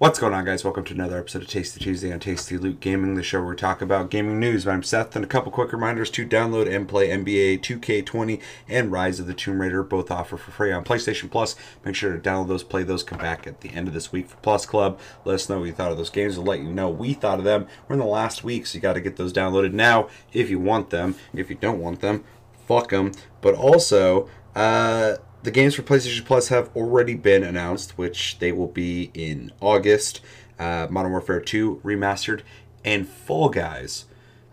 What's 0.00 0.18
going 0.18 0.32
on, 0.32 0.46
guys? 0.46 0.64
Welcome 0.64 0.84
to 0.84 0.94
another 0.94 1.18
episode 1.18 1.42
of 1.42 1.48
Tasty 1.48 1.78
Tuesday 1.78 2.10
on 2.10 2.20
Tasty 2.20 2.56
Loot 2.56 2.80
Gaming, 2.80 3.16
the 3.16 3.22
show 3.22 3.40
where 3.40 3.50
we 3.50 3.56
talk 3.56 3.82
about 3.82 4.08
gaming 4.08 4.40
news. 4.40 4.66
I'm 4.66 4.82
Seth, 4.82 5.14
and 5.14 5.22
a 5.22 5.28
couple 5.28 5.52
quick 5.52 5.74
reminders 5.74 6.10
to 6.12 6.26
download 6.26 6.74
and 6.74 6.88
play 6.88 7.08
NBA 7.10 7.60
2K20 7.60 8.40
and 8.66 8.90
Rise 8.90 9.20
of 9.20 9.26
the 9.26 9.34
Tomb 9.34 9.60
Raider, 9.60 9.82
both 9.82 10.10
offer 10.10 10.38
for 10.38 10.52
free 10.52 10.72
on 10.72 10.84
PlayStation 10.84 11.30
Plus. 11.30 11.54
Make 11.84 11.96
sure 11.96 12.16
to 12.16 12.18
download 12.18 12.48
those, 12.48 12.64
play 12.64 12.82
those, 12.82 13.02
come 13.02 13.18
back 13.18 13.46
at 13.46 13.60
the 13.60 13.68
end 13.74 13.88
of 13.88 13.92
this 13.92 14.10
week 14.10 14.30
for 14.30 14.38
Plus 14.38 14.64
Club. 14.64 14.98
Let 15.26 15.34
us 15.34 15.50
know 15.50 15.58
what 15.58 15.66
you 15.66 15.74
thought 15.74 15.92
of 15.92 15.98
those 15.98 16.08
games. 16.08 16.38
We'll 16.38 16.46
let 16.46 16.60
you 16.60 16.72
know 16.72 16.88
we 16.88 17.12
thought 17.12 17.38
of 17.38 17.44
them. 17.44 17.66
We're 17.86 17.92
in 17.92 18.00
the 18.00 18.06
last 18.06 18.42
week, 18.42 18.64
so 18.64 18.76
you 18.76 18.80
got 18.80 18.94
to 18.94 19.02
get 19.02 19.16
those 19.16 19.34
downloaded 19.34 19.74
now 19.74 20.08
if 20.32 20.48
you 20.48 20.58
want 20.58 20.88
them. 20.88 21.14
If 21.34 21.50
you 21.50 21.56
don't 21.56 21.78
want 21.78 22.00
them, 22.00 22.24
fuck 22.66 22.88
them. 22.88 23.12
But 23.42 23.54
also, 23.54 24.30
uh, 24.56 25.16
the 25.42 25.50
games 25.50 25.74
for 25.74 25.82
PlayStation 25.82 26.24
Plus 26.24 26.48
have 26.48 26.74
already 26.76 27.14
been 27.14 27.42
announced, 27.42 27.96
which 27.96 28.38
they 28.38 28.52
will 28.52 28.66
be 28.66 29.10
in 29.14 29.52
August. 29.60 30.20
Uh, 30.58 30.86
Modern 30.90 31.12
Warfare 31.12 31.40
2 31.40 31.80
remastered 31.82 32.42
and 32.84 33.08
Fall 33.08 33.48
Guys. 33.48 34.04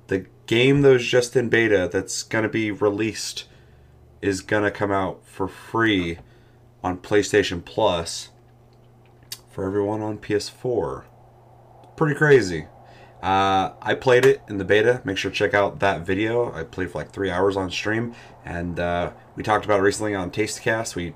The 0.08 0.26
game 0.46 0.82
that 0.82 0.90
was 0.94 1.06
just 1.06 1.36
in 1.36 1.50
beta 1.50 1.90
that's 1.92 2.24
going 2.24 2.44
to 2.44 2.50
be 2.50 2.72
released 2.72 3.46
is 4.22 4.42
going 4.42 4.64
to 4.64 4.72
come 4.72 4.92
out 4.92 5.22
for 5.26 5.48
free 5.48 6.20
on 6.84 6.98
PlayStation 6.98 7.64
Plus 7.64 8.30
for 9.50 9.66
everyone 9.66 10.02
on 10.02 10.18
PS4. 10.18 11.04
Pretty 11.98 12.16
crazy. 12.16 12.68
Uh, 13.28 13.74
I 13.82 13.94
played 13.94 14.26
it 14.26 14.42
in 14.48 14.58
the 14.58 14.64
beta. 14.64 15.02
Make 15.04 15.18
sure 15.18 15.30
to 15.30 15.36
check 15.36 15.54
out 15.54 15.82
that 15.82 16.06
video. 16.06 16.54
I 16.54 16.64
played 16.64 16.92
for 16.92 17.00
like 17.00 17.12
three 17.12 17.30
hours 17.30 17.58
on 17.58 17.70
stream, 17.70 18.16
and 18.46 18.80
uh, 18.80 19.12
we 19.36 19.44
talked 19.44 19.66
about 19.66 19.82
it 19.82 19.84
recently 19.84 20.16
on 20.16 20.32
Tastecast. 20.32 20.96
We, 20.96 21.14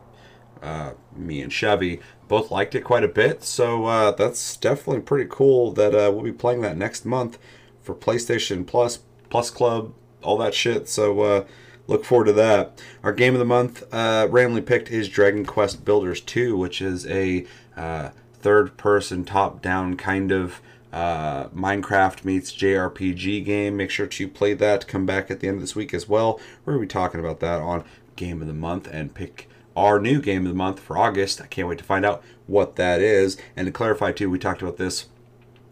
uh, 0.61 0.91
me 1.15 1.41
and 1.41 1.53
Chevy, 1.53 2.01
both 2.27 2.51
liked 2.51 2.75
it 2.75 2.81
quite 2.81 3.05
a 3.05 3.07
bit. 3.07 3.45
So 3.45 3.85
uh, 3.85 4.11
that's 4.11 4.57
definitely 4.57 5.03
pretty 5.03 5.29
cool 5.31 5.71
that 5.71 5.95
uh, 5.95 6.11
we'll 6.11 6.23
be 6.23 6.33
playing 6.33 6.59
that 6.63 6.75
next 6.75 7.05
month 7.05 7.39
for 7.81 7.95
PlayStation 7.95 8.67
Plus, 8.67 8.99
Plus 9.29 9.49
Club, 9.49 9.93
all 10.21 10.37
that 10.39 10.53
shit. 10.53 10.89
So 10.89 11.21
uh, 11.21 11.45
look 11.87 12.03
forward 12.03 12.25
to 12.25 12.33
that. 12.33 12.83
Our 13.03 13.13
game 13.13 13.35
of 13.35 13.39
the 13.39 13.45
month, 13.45 13.85
randomly 13.93 14.63
picked, 14.63 14.91
is 14.91 15.07
Dragon 15.07 15.45
Quest 15.45 15.85
Builders 15.85 16.19
2, 16.19 16.57
which 16.57 16.81
is 16.81 17.07
a 17.07 17.45
third-person, 18.41 19.23
top-down 19.23 19.95
kind 19.95 20.33
of 20.33 20.61
uh, 20.91 21.47
Minecraft 21.49 22.25
meets 22.25 22.51
JRPG 22.51 23.45
game. 23.45 23.77
Make 23.77 23.91
sure 23.91 24.07
to 24.07 24.27
play 24.27 24.53
that. 24.55 24.87
Come 24.87 25.05
back 25.05 25.31
at 25.31 25.39
the 25.39 25.47
end 25.47 25.55
of 25.55 25.61
this 25.61 25.75
week 25.75 25.93
as 25.93 26.09
well. 26.09 26.39
We're 26.65 26.73
going 26.73 26.87
to 26.87 26.87
be 26.87 26.99
talking 26.99 27.19
about 27.19 27.39
that 27.39 27.61
on 27.61 27.83
Game 28.15 28.41
of 28.41 28.47
the 28.47 28.53
Month 28.53 28.87
and 28.91 29.13
pick 29.13 29.49
our 29.75 29.99
new 29.99 30.21
Game 30.21 30.45
of 30.45 30.51
the 30.51 30.57
Month 30.57 30.79
for 30.79 30.97
August. 30.97 31.41
I 31.41 31.47
can't 31.47 31.67
wait 31.67 31.77
to 31.77 31.83
find 31.83 32.05
out 32.05 32.23
what 32.47 32.75
that 32.75 33.01
is. 33.01 33.37
And 33.55 33.65
to 33.65 33.71
clarify, 33.71 34.11
too, 34.11 34.29
we 34.29 34.39
talked 34.39 34.61
about 34.61 34.77
this 34.77 35.07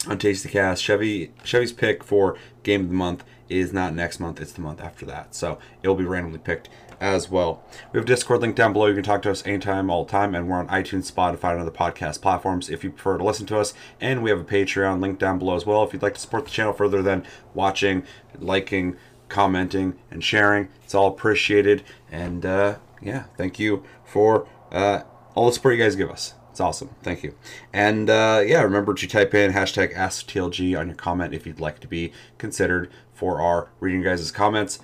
on 0.08 0.17
Tasty 0.17 0.50
Cast. 0.50 0.84
Chevy 0.84 1.31
Chevy's 1.44 1.73
pick 1.73 2.04
for 2.04 2.38
Game 2.64 2.83
of 2.83 2.89
the 2.89 2.95
Month 2.95 3.23
is 3.50 3.73
not 3.73 3.94
next 3.94 4.20
month; 4.20 4.39
it's 4.39 4.54
the 4.54 4.61
month 4.61 4.80
after 4.80 5.06
that. 5.08 5.36
So 5.36 5.59
it 5.81 5.88
will 5.88 5.95
be 5.95 6.06
randomly 6.06 6.39
picked 6.39 6.70
as 7.00 7.30
well. 7.30 7.64
We 7.92 7.97
have 8.00 8.05
Discord 8.05 8.42
link 8.42 8.55
down 8.55 8.73
below. 8.73 8.88
You 8.88 8.95
can 8.95 9.03
talk 9.03 9.22
to 9.23 9.31
us 9.31 9.45
anytime, 9.45 9.89
all 9.89 10.05
the 10.05 10.11
time, 10.11 10.36
and 10.36 10.47
we're 10.47 10.58
on 10.58 10.67
iTunes, 10.67 11.11
Spotify, 11.11 11.52
and 11.52 11.61
other 11.61 11.72
podcast 11.72 12.22
platforms 12.22 12.69
if 12.69 12.83
you 12.83 12.92
prefer 12.92 13.17
to 13.17 13.23
listen 13.23 13.45
to 13.47 13.59
us. 13.59 13.73
And 14.02 14.22
we 14.22 14.30
have 14.30 14.39
a 14.39 14.44
Patreon 14.44 15.02
link 15.02 15.20
down 15.20 15.39
below 15.39 15.55
as 15.55 15.66
well 15.66 15.83
if 15.83 15.94
you'd 15.94 16.02
like 16.02 16.16
to 16.16 16.20
support 16.20 16.45
the 16.45 16.52
channel 16.52 16.73
further 16.73 17.02
than 17.02 17.25
watching, 17.53 18.03
liking, 18.38 18.97
commenting, 19.30 19.97
and 20.11 20.23
sharing. 20.23 20.70
It's 20.83 20.95
all 20.95 21.08
appreciated. 21.08 21.83
And 22.11 22.45
uh, 22.45 22.77
yeah, 23.02 23.26
thank 23.37 23.60
you 23.60 23.83
for 24.04 24.48
uh, 24.71 25.02
all 25.36 25.48
the 25.48 25.54
support 25.54 25.76
you 25.76 25.83
guys 25.83 25.95
give 25.95 26.11
us. 26.11 26.33
It's 26.52 26.60
awesome. 26.60 26.89
Thank 27.04 27.23
you. 27.23 27.36
And 27.71 28.10
uh, 28.10 28.43
yeah, 28.45 28.61
remember 28.61 28.93
to 28.93 29.08
type 29.08 29.33
in 29.33 29.54
hashtag 29.54 29.95
AskTLG 29.95 30.77
on 30.77 30.87
your 30.87 30.95
comment 30.95 31.33
if 31.33 31.48
you'd 31.48 31.61
like 31.61 31.80
to 31.80 31.87
be 31.87 32.11
considered 32.37 32.92
for 33.14 33.39
our 33.42 33.70
reading 33.80 34.02
guys' 34.02 34.31
comments 34.31 34.80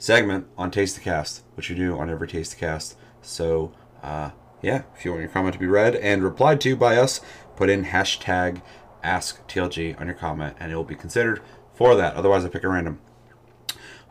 segment 0.00 0.48
on 0.58 0.72
Tastecast, 0.72 1.42
which 1.54 1.70
you 1.70 1.76
do 1.76 1.96
on 1.96 2.10
every 2.10 2.26
Tastecast. 2.26 2.96
So 3.22 3.70
uh, 4.02 4.30
yeah, 4.62 4.82
if 4.96 5.04
you 5.04 5.12
want 5.12 5.22
your 5.22 5.30
comment 5.30 5.52
to 5.52 5.60
be 5.60 5.66
read 5.66 5.94
and 5.94 6.24
replied 6.24 6.60
to 6.62 6.74
by 6.74 6.96
us, 6.96 7.20
put 7.54 7.70
in 7.70 7.84
hashtag 7.84 8.62
AskTLG 9.04 10.00
on 10.00 10.06
your 10.06 10.16
comment 10.16 10.56
and 10.58 10.72
it 10.72 10.76
will 10.76 10.84
be 10.84 10.96
considered 10.96 11.40
for 11.74 11.94
that. 11.94 12.14
Otherwise, 12.14 12.44
I 12.44 12.48
pick 12.48 12.64
a 12.64 12.68
random. 12.68 12.98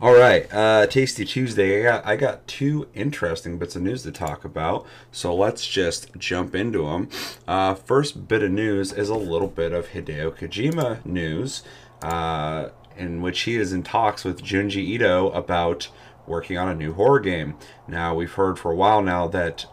All 0.01 0.13
right, 0.13 0.47
uh, 0.53 0.87
Tasty 0.87 1.25
Tuesday. 1.25 1.81
I 1.81 1.83
got 1.83 2.05
I 2.05 2.15
got 2.15 2.47
two 2.47 2.87
interesting 2.93 3.57
bits 3.57 3.75
of 3.75 3.81
news 3.81 4.03
to 4.03 4.13
talk 4.13 4.45
about, 4.45 4.85
so 5.11 5.35
let's 5.35 5.67
just 5.67 6.17
jump 6.17 6.55
into 6.55 6.85
them. 6.85 7.09
Uh, 7.45 7.73
first 7.73 8.25
bit 8.29 8.41
of 8.41 8.49
news 8.49 8.93
is 8.93 9.09
a 9.09 9.15
little 9.15 9.49
bit 9.49 9.73
of 9.73 9.89
Hideo 9.89 10.31
Kojima 10.31 11.05
news, 11.05 11.63
uh, 12.01 12.69
in 12.99 13.21
which 13.21 13.41
he 13.41 13.55
is 13.55 13.73
in 13.73 13.83
talks 13.83 14.23
with 14.23 14.43
Junji 14.43 14.77
Ito 14.77 15.31
about 15.31 15.89
working 16.27 16.57
on 16.57 16.69
a 16.69 16.75
new 16.75 16.93
horror 16.93 17.19
game. 17.19 17.55
Now 17.87 18.13
we've 18.13 18.31
heard 18.31 18.59
for 18.59 18.71
a 18.71 18.75
while 18.75 19.01
now 19.01 19.27
that 19.29 19.65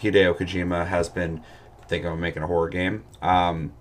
Hideo 0.00 0.36
Kojima 0.36 0.88
has 0.88 1.08
been 1.08 1.42
thinking 1.86 2.10
of 2.10 2.18
making 2.18 2.42
a 2.42 2.46
horror 2.46 2.68
game. 2.68 3.04
Um, 3.22 3.72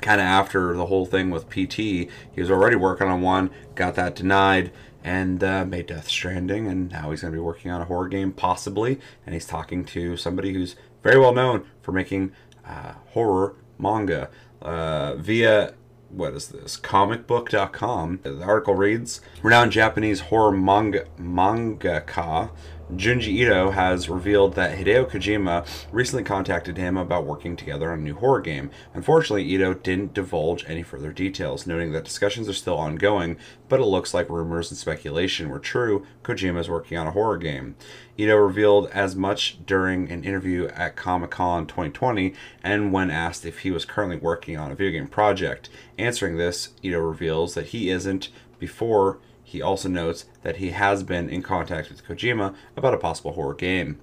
kind 0.00 0.20
of 0.20 0.26
after 0.26 0.74
the 0.74 0.86
whole 0.86 1.06
thing 1.06 1.30
with 1.30 1.48
PT, 1.48 1.76
he 1.76 2.08
was 2.36 2.50
already 2.50 2.76
working 2.76 3.06
on 3.06 3.22
one, 3.22 3.50
got 3.74 3.94
that 3.94 4.16
denied 4.16 4.72
and 5.04 5.42
uh, 5.42 5.64
made 5.64 5.86
Death 5.86 6.08
Stranding, 6.08 6.66
and 6.68 6.90
now 6.90 7.10
he's 7.10 7.22
going 7.22 7.32
to 7.32 7.36
be 7.36 7.42
working 7.42 7.70
on 7.70 7.80
a 7.80 7.84
horror 7.84 8.08
game, 8.08 8.32
possibly. 8.32 9.00
And 9.26 9.34
he's 9.34 9.46
talking 9.46 9.84
to 9.86 10.16
somebody 10.16 10.52
who's 10.52 10.76
very 11.02 11.18
well 11.18 11.34
known 11.34 11.64
for 11.80 11.92
making 11.92 12.32
uh, 12.64 12.94
horror 13.10 13.56
manga 13.78 14.30
uh, 14.60 15.16
via 15.16 15.74
what 16.12 16.34
is 16.34 16.48
this? 16.48 16.76
Comicbook.com 16.76 18.20
the 18.22 18.42
article 18.42 18.74
reads 18.74 19.20
renowned 19.42 19.72
japanese 19.72 20.20
horror 20.20 20.52
manga 20.52 21.04
mangaka 21.18 22.50
Junji 22.96 23.28
Ito 23.28 23.70
has 23.70 24.10
revealed 24.10 24.54
that 24.54 24.76
Hideo 24.76 25.08
Kojima 25.08 25.66
recently 25.90 26.24
contacted 26.24 26.76
him 26.76 26.98
about 26.98 27.24
working 27.24 27.56
together 27.56 27.90
on 27.90 28.00
a 28.00 28.02
new 28.02 28.14
horror 28.14 28.42
game. 28.42 28.70
Unfortunately, 28.92 29.44
Ito 29.44 29.74
didn't 29.74 30.12
divulge 30.12 30.64
any 30.68 30.82
further 30.82 31.10
details, 31.10 31.66
noting 31.66 31.92
that 31.92 32.04
discussions 32.04 32.50
are 32.50 32.52
still 32.52 32.76
ongoing, 32.76 33.38
but 33.70 33.80
it 33.80 33.86
looks 33.86 34.12
like 34.12 34.28
rumors 34.28 34.70
and 34.70 34.76
speculation 34.76 35.48
were 35.48 35.58
true. 35.58 36.06
Kojima 36.22 36.60
is 36.60 36.68
working 36.68 36.98
on 36.98 37.06
a 37.06 37.12
horror 37.12 37.38
game. 37.38 37.76
Ito 38.18 38.36
revealed 38.36 38.88
as 38.88 39.16
much 39.16 39.64
during 39.64 40.10
an 40.10 40.22
interview 40.22 40.66
at 40.68 40.94
Comic 40.94 41.30
Con 41.30 41.66
2020 41.66 42.34
and 42.62 42.92
when 42.92 43.10
asked 43.10 43.46
if 43.46 43.60
he 43.60 43.70
was 43.70 43.86
currently 43.86 44.16
working 44.16 44.58
on 44.58 44.70
a 44.70 44.74
video 44.74 45.00
game 45.00 45.08
project. 45.08 45.70
Answering 45.96 46.36
this, 46.36 46.70
Ito 46.82 46.98
reveals 46.98 47.54
that 47.54 47.68
he 47.68 47.88
isn't 47.88 48.28
before 48.58 49.18
he 49.52 49.60
also 49.60 49.86
notes 49.86 50.24
that 50.42 50.56
he 50.56 50.70
has 50.70 51.02
been 51.02 51.28
in 51.28 51.42
contact 51.42 51.90
with 51.90 52.06
Kojima 52.06 52.54
about 52.74 52.94
a 52.94 52.98
possible 52.98 53.32
horror 53.32 53.52
game. 53.52 54.00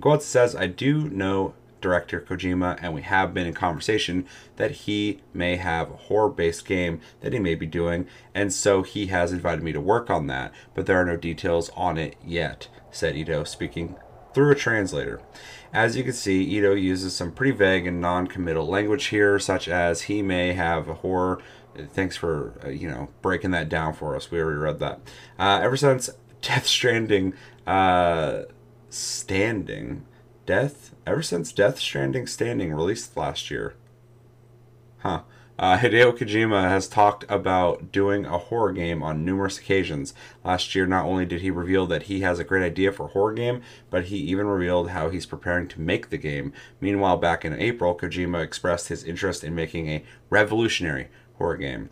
Quote 0.00 0.22
says, 0.22 0.54
I 0.54 0.68
do 0.68 1.10
know 1.10 1.54
director 1.80 2.20
Kojima, 2.20 2.78
and 2.80 2.94
we 2.94 3.02
have 3.02 3.34
been 3.34 3.46
in 3.46 3.54
conversation 3.54 4.24
that 4.54 4.70
he 4.70 5.20
may 5.34 5.56
have 5.56 5.90
a 5.90 5.96
horror 5.96 6.30
based 6.30 6.64
game 6.64 7.00
that 7.22 7.32
he 7.32 7.40
may 7.40 7.56
be 7.56 7.66
doing, 7.66 8.06
and 8.34 8.52
so 8.52 8.82
he 8.84 9.08
has 9.08 9.32
invited 9.32 9.64
me 9.64 9.72
to 9.72 9.80
work 9.80 10.10
on 10.10 10.28
that, 10.28 10.52
but 10.74 10.86
there 10.86 11.00
are 11.00 11.04
no 11.04 11.16
details 11.16 11.70
on 11.76 11.98
it 11.98 12.14
yet, 12.24 12.68
said 12.92 13.16
Ito, 13.16 13.42
speaking 13.42 13.96
through 14.32 14.52
a 14.52 14.54
translator. 14.54 15.20
As 15.74 15.96
you 15.96 16.04
can 16.04 16.12
see, 16.14 16.42
Ito 16.42 16.74
uses 16.74 17.14
some 17.14 17.32
pretty 17.32 17.52
vague 17.52 17.86
and 17.86 18.00
non 18.00 18.28
committal 18.28 18.66
language 18.66 19.06
here, 19.06 19.38
such 19.38 19.68
as 19.68 20.02
he 20.02 20.22
may 20.22 20.54
have 20.54 20.88
a 20.88 20.94
horror 20.94 21.42
thanks 21.92 22.16
for 22.16 22.54
uh, 22.64 22.68
you 22.68 22.88
know 22.88 23.08
breaking 23.22 23.50
that 23.52 23.68
down 23.68 23.94
for 23.94 24.14
us. 24.16 24.30
We 24.30 24.40
already 24.40 24.58
read 24.58 24.78
that. 24.80 25.00
Uh, 25.38 25.60
ever 25.62 25.76
since 25.76 26.10
Death 26.40 26.66
Stranding, 26.66 27.34
uh, 27.66 28.42
standing, 28.90 30.04
Death. 30.46 30.94
Ever 31.06 31.22
since 31.22 31.52
Death 31.52 31.78
Stranding 31.78 32.26
Standing 32.26 32.72
released 32.72 33.16
last 33.16 33.50
year, 33.50 33.74
huh? 34.98 35.22
Uh, 35.56 35.78
Hideo 35.78 36.16
Kojima 36.16 36.68
has 36.68 36.88
talked 36.88 37.24
about 37.28 37.92
doing 37.92 38.26
a 38.26 38.38
horror 38.38 38.72
game 38.72 39.04
on 39.04 39.24
numerous 39.24 39.56
occasions. 39.56 40.12
Last 40.44 40.74
year, 40.74 40.84
not 40.84 41.04
only 41.06 41.24
did 41.24 41.42
he 41.42 41.50
reveal 41.50 41.86
that 41.86 42.04
he 42.04 42.22
has 42.22 42.40
a 42.40 42.44
great 42.44 42.64
idea 42.64 42.90
for 42.90 43.04
a 43.04 43.10
horror 43.10 43.32
game, 43.32 43.62
but 43.88 44.06
he 44.06 44.16
even 44.16 44.46
revealed 44.46 44.90
how 44.90 45.10
he's 45.10 45.26
preparing 45.26 45.68
to 45.68 45.80
make 45.80 46.10
the 46.10 46.18
game. 46.18 46.52
Meanwhile, 46.80 47.18
back 47.18 47.44
in 47.44 47.52
April, 47.52 47.96
Kojima 47.96 48.42
expressed 48.42 48.88
his 48.88 49.04
interest 49.04 49.44
in 49.44 49.54
making 49.54 49.88
a 49.88 50.04
revolutionary 50.28 51.08
horror 51.38 51.56
game. 51.56 51.90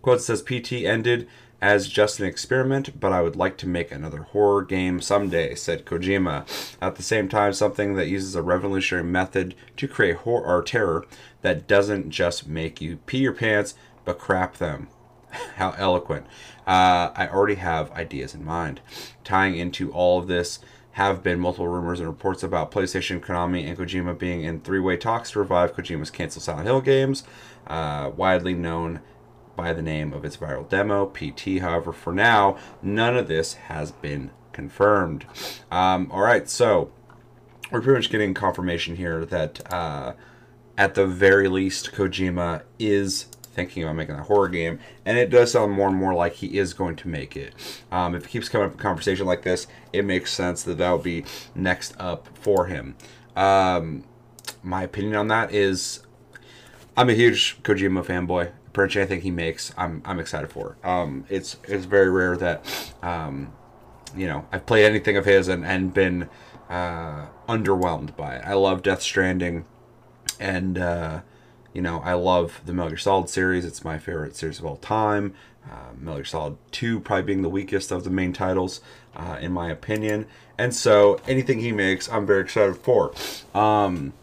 Quote 0.00 0.22
says 0.22 0.42
PT 0.42 0.72
ended 0.72 1.28
as 1.64 1.88
just 1.88 2.20
an 2.20 2.26
experiment, 2.26 3.00
but 3.00 3.10
I 3.10 3.22
would 3.22 3.36
like 3.36 3.56
to 3.56 3.66
make 3.66 3.90
another 3.90 4.24
horror 4.24 4.62
game 4.62 5.00
someday, 5.00 5.54
said 5.54 5.86
Kojima. 5.86 6.44
At 6.78 6.96
the 6.96 7.02
same 7.02 7.26
time, 7.26 7.54
something 7.54 7.94
that 7.94 8.06
uses 8.06 8.34
a 8.34 8.42
revolutionary 8.42 9.08
method 9.08 9.54
to 9.78 9.88
create 9.88 10.16
horror 10.16 10.44
or 10.44 10.62
terror 10.62 11.06
that 11.40 11.66
doesn't 11.66 12.10
just 12.10 12.46
make 12.46 12.82
you 12.82 12.98
pee 13.06 13.20
your 13.20 13.32
pants, 13.32 13.74
but 14.04 14.18
crap 14.18 14.58
them. 14.58 14.88
How 15.56 15.74
eloquent. 15.78 16.26
Uh, 16.66 17.12
I 17.16 17.28
already 17.32 17.54
have 17.54 17.90
ideas 17.92 18.34
in 18.34 18.44
mind. 18.44 18.82
Tying 19.24 19.56
into 19.56 19.90
all 19.90 20.18
of 20.18 20.26
this, 20.26 20.58
have 20.92 21.22
been 21.22 21.40
multiple 21.40 21.66
rumors 21.66 21.98
and 21.98 22.08
reports 22.08 22.42
about 22.42 22.70
PlayStation, 22.70 23.20
Konami, 23.20 23.66
and 23.66 23.76
Kojima 23.76 24.16
being 24.16 24.44
in 24.44 24.60
three-way 24.60 24.96
talks 24.96 25.30
to 25.30 25.40
revive 25.40 25.74
Kojima's 25.74 26.10
canceled 26.10 26.44
Silent 26.44 26.66
Hill 26.66 26.82
games, 26.82 27.24
uh, 27.66 28.12
widely 28.14 28.54
known 28.54 29.00
by 29.56 29.72
the 29.72 29.82
name 29.82 30.12
of 30.12 30.24
its 30.24 30.36
viral 30.36 30.68
demo, 30.68 31.06
PT. 31.06 31.60
However, 31.60 31.92
for 31.92 32.12
now, 32.12 32.56
none 32.82 33.16
of 33.16 33.28
this 33.28 33.54
has 33.54 33.92
been 33.92 34.30
confirmed. 34.52 35.26
Um, 35.70 36.10
all 36.10 36.22
right, 36.22 36.48
so 36.48 36.90
we're 37.70 37.80
pretty 37.80 37.98
much 37.98 38.10
getting 38.10 38.34
confirmation 38.34 38.96
here 38.96 39.24
that 39.26 39.72
uh, 39.72 40.14
at 40.76 40.94
the 40.94 41.06
very 41.06 41.48
least, 41.48 41.92
Kojima 41.92 42.62
is 42.78 43.24
thinking 43.54 43.84
about 43.84 43.96
making 43.96 44.16
a 44.16 44.22
horror 44.22 44.48
game, 44.48 44.80
and 45.04 45.16
it 45.16 45.30
does 45.30 45.52
sound 45.52 45.72
more 45.72 45.88
and 45.88 45.96
more 45.96 46.14
like 46.14 46.34
he 46.34 46.58
is 46.58 46.74
going 46.74 46.96
to 46.96 47.08
make 47.08 47.36
it. 47.36 47.54
Um, 47.90 48.14
if 48.14 48.24
it 48.24 48.30
keeps 48.30 48.48
coming 48.48 48.66
up 48.66 48.72
in 48.72 48.78
conversation 48.78 49.26
like 49.26 49.42
this, 49.42 49.66
it 49.92 50.04
makes 50.04 50.32
sense 50.32 50.62
that 50.64 50.78
that 50.78 50.90
would 50.90 51.02
be 51.02 51.24
next 51.54 51.94
up 51.98 52.28
for 52.36 52.66
him. 52.66 52.96
Um, 53.36 54.04
my 54.62 54.82
opinion 54.82 55.14
on 55.14 55.28
that 55.28 55.52
is, 55.52 56.00
I'm 56.96 57.08
a 57.08 57.14
huge 57.14 57.62
Kojima 57.62 58.04
fanboy. 58.04 58.50
Pretty 58.74 58.98
anything 58.98 59.22
he 59.22 59.30
makes, 59.30 59.72
I'm 59.78 60.02
I'm 60.04 60.18
excited 60.18 60.50
for. 60.50 60.76
Um, 60.84 61.24
it's 61.30 61.56
it's 61.62 61.86
very 61.86 62.10
rare 62.10 62.36
that, 62.36 62.92
um, 63.02 63.52
you 64.16 64.26
know, 64.26 64.46
I've 64.52 64.66
played 64.66 64.84
anything 64.84 65.16
of 65.16 65.24
his 65.24 65.46
and 65.46 65.64
and 65.64 65.94
been 65.94 66.28
uh, 66.68 67.26
underwhelmed 67.48 68.16
by 68.16 68.34
it. 68.34 68.42
I 68.44 68.54
love 68.54 68.82
Death 68.82 69.00
Stranding, 69.00 69.64
and 70.40 70.76
uh, 70.76 71.20
you 71.72 71.80
know 71.82 72.00
I 72.00 72.14
love 72.14 72.60
the 72.66 72.72
Metal 72.72 72.90
Gear 72.90 72.98
Solid 72.98 73.28
series. 73.28 73.64
It's 73.64 73.84
my 73.84 73.96
favorite 73.96 74.34
series 74.34 74.58
of 74.58 74.66
all 74.66 74.76
time. 74.76 75.34
Uh, 75.64 75.92
Metal 75.96 76.16
Gear 76.16 76.24
Solid 76.24 76.56
Two 76.72 76.98
probably 76.98 77.22
being 77.22 77.42
the 77.42 77.48
weakest 77.48 77.92
of 77.92 78.02
the 78.02 78.10
main 78.10 78.32
titles, 78.32 78.80
uh, 79.14 79.38
in 79.40 79.52
my 79.52 79.70
opinion. 79.70 80.26
And 80.58 80.74
so 80.74 81.20
anything 81.28 81.60
he 81.60 81.70
makes, 81.70 82.08
I'm 82.10 82.26
very 82.26 82.42
excited 82.42 82.76
for. 82.78 83.12
Um, 83.54 84.14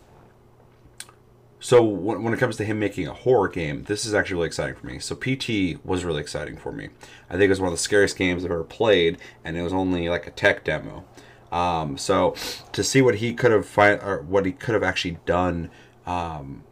so 1.64 1.84
when, 1.84 2.24
when 2.24 2.34
it 2.34 2.40
comes 2.40 2.58
to 2.58 2.66
him 2.66 2.80
making 2.80 3.08
a 3.08 3.14
horror 3.14 3.48
game, 3.48 3.84
this 3.84 4.04
is 4.04 4.16
actually 4.16 4.38
really 4.38 4.48
exciting 4.48 4.76
for 4.76 4.88
me. 4.88 4.98
So 4.98 5.16
PT 5.16 5.80
was 5.86 6.04
really 6.04 6.20
exciting 6.20 6.58
for 6.58 6.72
me. 6.72 6.90
I 7.30 7.34
think 7.34 7.44
it 7.44 7.50
was 7.50 7.62
one 7.62 7.68
of 7.68 7.74
the 7.74 7.78
scariest 7.78 8.18
games 8.18 8.44
I've 8.44 8.50
ever 8.50 8.64
played, 8.64 9.20
and 9.46 9.56
it 9.56 9.62
was 9.62 9.72
only 9.72 10.10
like 10.10 10.26
a 10.26 10.32
tech 10.32 10.64
demo. 10.64 11.06
Um, 11.52 12.00
so 12.00 12.36
to 12.72 12.84
see 12.84 13.04
what 13.04 13.16
he 13.16 13.36
could 13.36 13.52
have 13.52 13.68
fi- 13.68 13.92
or 13.92 14.24
what 14.24 14.48
he 14.48 14.54
could 14.54 14.74
have 14.74 14.82
actually 14.82 15.20
done, 15.28 15.70
um, 16.08 16.64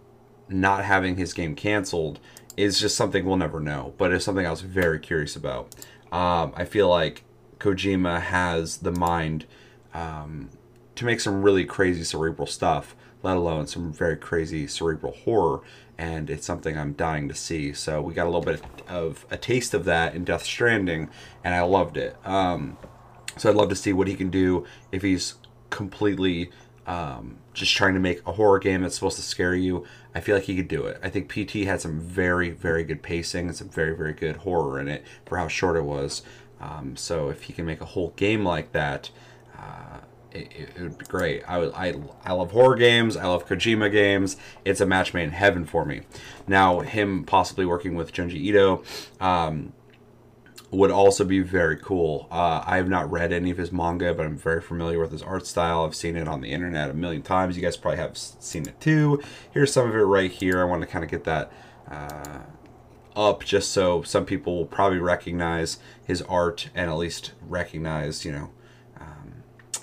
not 0.48 0.84
having 0.86 1.18
his 1.18 1.34
game 1.34 1.56
canceled, 1.56 2.20
is 2.58 2.80
just 2.80 2.98
something 2.98 3.26
we'll 3.26 3.38
never 3.38 3.60
know. 3.60 3.94
But 4.00 4.12
it's 4.12 4.26
something 4.26 4.48
I 4.48 4.52
was 4.52 4.62
very 4.62 5.00
curious 5.00 5.36
about. 5.36 5.76
Um, 6.12 6.52
I 6.56 6.66
feel 6.66 6.90
like 6.90 7.26
Kojima 7.60 8.22
has 8.22 8.78
the 8.78 8.92
mind 8.92 9.46
um, 9.94 10.50
to 10.96 11.06
make 11.06 11.20
some 11.20 11.44
really 11.44 11.64
crazy 11.64 12.04
cerebral 12.04 12.48
stuff 12.48 12.96
let 13.24 13.38
alone 13.38 13.68
some 13.68 13.92
very 13.92 14.16
crazy 14.16 14.68
cerebral 14.68 15.14
horror. 15.14 15.62
And 15.98 16.30
it's 16.30 16.46
something 16.46 16.78
I'm 16.78 16.94
dying 16.94 17.28
to 17.28 17.36
see. 17.36 17.74
So 17.74 18.02
we 18.02 18.14
got 18.14 18.24
a 18.24 18.30
little 18.30 18.42
bit 18.42 18.62
of 18.88 19.26
a 19.30 19.38
taste 19.38 19.74
of 19.74 19.84
that 19.86 20.16
in 20.16 20.24
Death 20.24 20.44
Stranding, 20.44 21.10
and 21.44 21.54
I 21.54 21.62
loved 21.62 21.98
it. 21.98 22.16
Um, 22.26 22.78
so 23.36 23.50
I'd 23.50 23.56
love 23.56 23.70
to 23.70 23.76
see 23.76 23.92
what 23.92 24.08
he 24.08 24.16
can 24.16 24.30
do 24.30 24.66
if 24.92 25.02
he's 25.02 25.36
completely 25.70 26.52
um, 26.88 27.38
just 27.54 27.76
trying 27.76 27.94
to 27.94 28.00
make 28.00 28.26
a 28.26 28.34
horror 28.34 28.60
game 28.60 28.82
that's 28.82 28.96
supposed 28.96 29.18
to 29.18 29.22
scare 29.22 29.54
you. 29.54 29.86
I 30.16 30.22
feel 30.22 30.36
like 30.36 30.46
he 30.46 30.56
could 30.56 30.68
do 30.68 30.86
it. 30.86 31.00
I 31.04 31.10
think 31.10 31.30
PT 31.32 31.66
had 31.66 31.82
some 31.82 32.00
very, 32.00 32.50
very 32.50 32.84
good 32.84 33.04
pacing 33.04 33.48
and 33.48 33.56
some 33.56 33.70
very, 33.70 33.96
very 33.96 34.14
good 34.14 34.38
horror 34.38 34.80
in 34.80 34.88
it 34.88 35.06
for 35.26 35.38
how 35.38 35.48
short 35.48 35.78
it 35.78 35.84
was. 35.84 36.24
Um, 36.60 36.96
so 36.96 37.30
if 37.30 37.44
he 37.44 37.54
can 37.54 37.66
make 37.66 37.82
a 37.82 37.86
whole 37.86 38.10
game 38.16 38.44
like 38.44 38.72
that, 38.72 39.12
uh, 39.58 40.00
it, 40.32 40.52
it, 40.76 40.82
would 40.82 40.98
be 40.98 41.06
great. 41.06 41.44
I, 41.48 41.58
I 41.58 41.94
I 42.24 42.34
love 42.34 42.52
horror 42.52 42.76
games. 42.76 43.18
I 43.18 43.26
love 43.26 43.48
Kojima 43.48 43.92
games. 43.92 44.38
It's 44.64 44.82
a 44.82 44.86
match 44.86 45.14
made 45.14 45.24
in 45.24 45.32
heaven 45.32 45.66
for 45.66 45.86
me. 45.86 46.02
Now, 46.48 46.82
him 46.82 47.24
possibly 47.24 47.66
working 47.66 47.96
with 47.96 48.14
Junji 48.14 48.36
Ito 48.36 48.84
um, 49.20 49.74
would 50.72 50.92
also 50.92 51.24
be 51.24 51.40
very 51.40 51.78
cool. 51.78 52.28
Uh, 52.32 52.64
I 52.66 52.78
have 52.78 52.90
not 52.90 53.10
read 53.12 53.34
any 53.34 53.50
of 53.50 53.58
his 53.58 53.72
manga, 53.72 54.14
but 54.14 54.26
I'm 54.26 54.38
very 54.38 54.62
familiar 54.62 55.00
with 55.00 55.12
his 55.12 55.24
art 55.24 55.48
style. 55.48 55.84
I've 55.84 55.96
seen 55.96 56.16
it 56.16 56.28
on 56.28 56.42
the 56.42 56.52
internet 56.52 56.90
a 56.90 56.94
million 56.94 57.24
times. 57.24 57.56
You 57.56 57.64
guys 57.64 57.78
probably 57.78 58.00
have 58.00 58.18
seen 58.18 58.68
it 58.68 58.80
too. 58.80 59.22
Here's 59.52 59.74
some 59.74 59.90
of 59.90 59.96
it 59.96 60.00
right 60.00 60.32
here. 60.32 60.62
I 60.62 60.66
want 60.66 60.82
to 60.82 60.88
kind 60.88 61.04
of 61.04 61.10
get 61.10 61.24
that. 61.24 61.52
Uh, 61.90 62.40
up 63.16 63.44
just 63.44 63.72
so 63.72 64.02
some 64.04 64.26
people 64.26 64.56
will 64.56 64.66
probably 64.66 65.00
recognize 65.00 65.80
his 66.06 66.22
art 66.22 66.70
and 66.74 66.90
at 66.90 66.96
least 66.96 67.34
recognize, 67.42 68.24
you 68.24 68.32
know, 68.32 68.50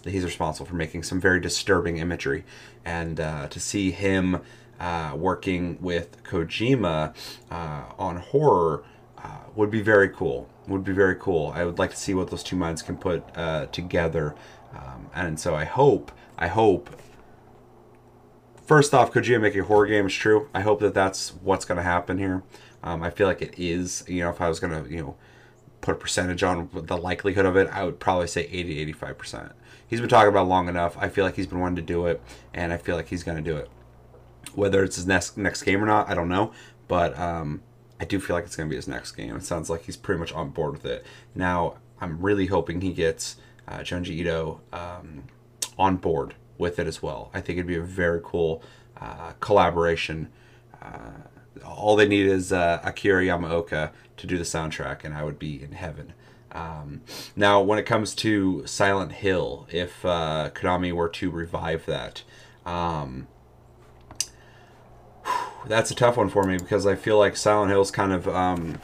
he's 0.09 0.25
responsible 0.25 0.67
for 0.67 0.75
making 0.75 1.03
some 1.03 1.21
very 1.21 1.41
disturbing 1.41 1.99
imagery. 1.99 2.45
And 2.85 3.21
uh, 3.21 3.49
to 3.49 3.61
see 3.61 3.91
him 3.91 4.41
uh, 4.79 5.15
working 5.17 5.79
with 5.81 6.23
Kojima 6.25 7.15
uh, 7.51 7.85
on 7.99 8.19
horror 8.19 8.85
uh, 9.19 9.39
would 9.55 9.71
be 9.71 9.81
very 9.81 10.09
cool. 10.09 10.49
Would 10.69 10.85
be 10.85 10.93
very 10.93 11.17
cool. 11.17 11.53
I 11.55 11.65
would 11.65 11.79
like 11.79 11.91
to 11.91 11.97
see 11.97 12.15
what 12.15 12.31
those 12.31 12.43
two 12.43 12.57
minds 12.57 12.83
can 12.83 12.97
put 12.97 13.25
uh, 13.37 13.67
together. 13.67 14.35
Um, 14.75 15.11
and 15.15 15.41
so 15.41 15.55
I 15.55 15.65
hope, 15.65 16.13
I 16.37 16.49
hope 16.49 16.91
first 18.67 18.93
off, 18.93 19.13
Kojima 19.13 19.41
making 19.41 19.61
a 19.63 19.65
horror 19.65 19.87
game 19.87 20.07
is 20.07 20.15
true. 20.15 20.49
I 20.53 20.61
hope 20.61 20.81
that 20.81 20.95
that's 20.95 21.31
what's 21.37 21.65
going 21.65 21.77
to 21.77 21.83
happen 21.83 22.19
here. 22.19 22.43
Um, 22.83 23.03
I 23.03 23.11
feel 23.11 23.27
like 23.27 23.43
it 23.43 23.55
is. 23.57 24.05
You 24.07 24.25
know, 24.25 24.31
if 24.31 24.41
I 24.41 24.49
was 24.49 24.61
going 24.61 24.85
to, 24.85 24.91
you 24.91 25.01
know, 25.01 25.17
put 25.81 25.93
a 25.93 25.99
percentage 25.99 26.43
on 26.43 26.69
the 26.73 26.97
likelihood 26.97 27.47
of 27.47 27.57
it, 27.57 27.69
I 27.69 27.85
would 27.85 28.01
probably 28.01 28.27
say 28.27 28.43
80 28.51 28.93
85% 28.93 29.53
he's 29.87 30.01
been 30.01 30.09
talking 30.09 30.29
about 30.29 30.49
long 30.49 30.69
enough. 30.69 30.97
I 30.99 31.09
feel 31.09 31.25
like 31.25 31.37
he's 31.37 31.47
been 31.47 31.61
wanting 31.61 31.77
to 31.77 31.83
do 31.83 32.07
it, 32.07 32.21
and 32.53 32.73
I 32.73 32.77
feel 32.77 32.97
like 32.97 33.09
he's 33.09 33.23
going 33.23 33.43
to 33.43 33.51
do 33.51 33.57
it. 33.57 33.71
Whether 34.55 34.85
it's 34.85 34.97
his 34.97 35.07
next 35.07 35.37
next 35.37 35.63
game 35.63 35.83
or 35.83 35.87
not, 35.87 36.09
I 36.09 36.15
don't 36.15 36.29
know, 36.29 36.53
but 36.89 37.19
um, 37.19 37.63
I 38.01 38.05
do 38.05 38.21
feel 38.21 38.37
like 38.37 38.45
it's 38.45 38.57
going 38.57 38.69
to 38.69 38.71
be 38.71 38.77
his 38.77 38.89
next 38.89 39.13
game. 39.13 39.37
It 39.37 39.45
sounds 39.45 39.69
like 39.69 39.83
he's 39.83 39.97
pretty 39.97 40.19
much 40.19 40.33
on 40.33 40.51
board 40.51 40.73
with 40.73 40.87
it. 40.87 41.05
Now, 41.35 41.77
I'm 42.01 42.21
really 42.21 42.47
hoping 42.47 42.81
he 42.81 42.93
gets 42.93 43.37
uh, 43.67 43.79
Junji 43.79 44.11
Ito 44.11 44.61
um, 44.73 45.25
on 45.79 45.97
board 45.97 46.35
with 46.59 46.79
it 46.79 46.87
as 46.87 47.03
well. 47.03 47.31
I 47.35 47.41
think 47.41 47.59
it'd 47.59 47.67
be 47.67 47.77
a 47.77 47.83
very 47.83 48.21
cool 48.23 48.63
uh, 49.01 49.33
collaboration. 49.41 50.29
Uh, 50.81 51.23
all 51.65 51.97
they 51.97 52.09
need 52.09 52.27
is 52.27 52.53
uh, 52.53 52.81
Akira 52.85 53.25
Yamaoka 53.25 53.91
to 54.17 54.27
do 54.27 54.39
the 54.39 54.45
soundtrack, 54.45 55.05
and 55.05 55.15
I 55.15 55.25
would 55.25 55.39
be 55.39 55.63
in 55.63 55.73
heaven. 55.73 56.13
Um, 56.53 57.03
now, 57.35 57.61
when 57.61 57.79
it 57.79 57.85
comes 57.85 58.15
to 58.17 58.67
Silent 58.67 59.13
Hill, 59.13 59.67
if 59.71 60.05
uh, 60.05 60.51
Konami 60.55 60.93
were 60.93 61.09
to 61.11 61.31
revive 61.31 61.87
that, 61.87 62.23
um, 62.65 63.29
that's 65.67 65.91
a 65.91 65.95
tough 65.95 66.17
one 66.17 66.29
for 66.29 66.45
me 66.45 66.59
because 66.59 66.87
I 66.87 66.95
feel 66.95 67.19
like 67.19 67.37
Silent 67.37 67.71
Hill 67.71 67.83
is 67.83 67.91
kind 67.91 68.13
of 68.13 68.29
um, 68.29 68.79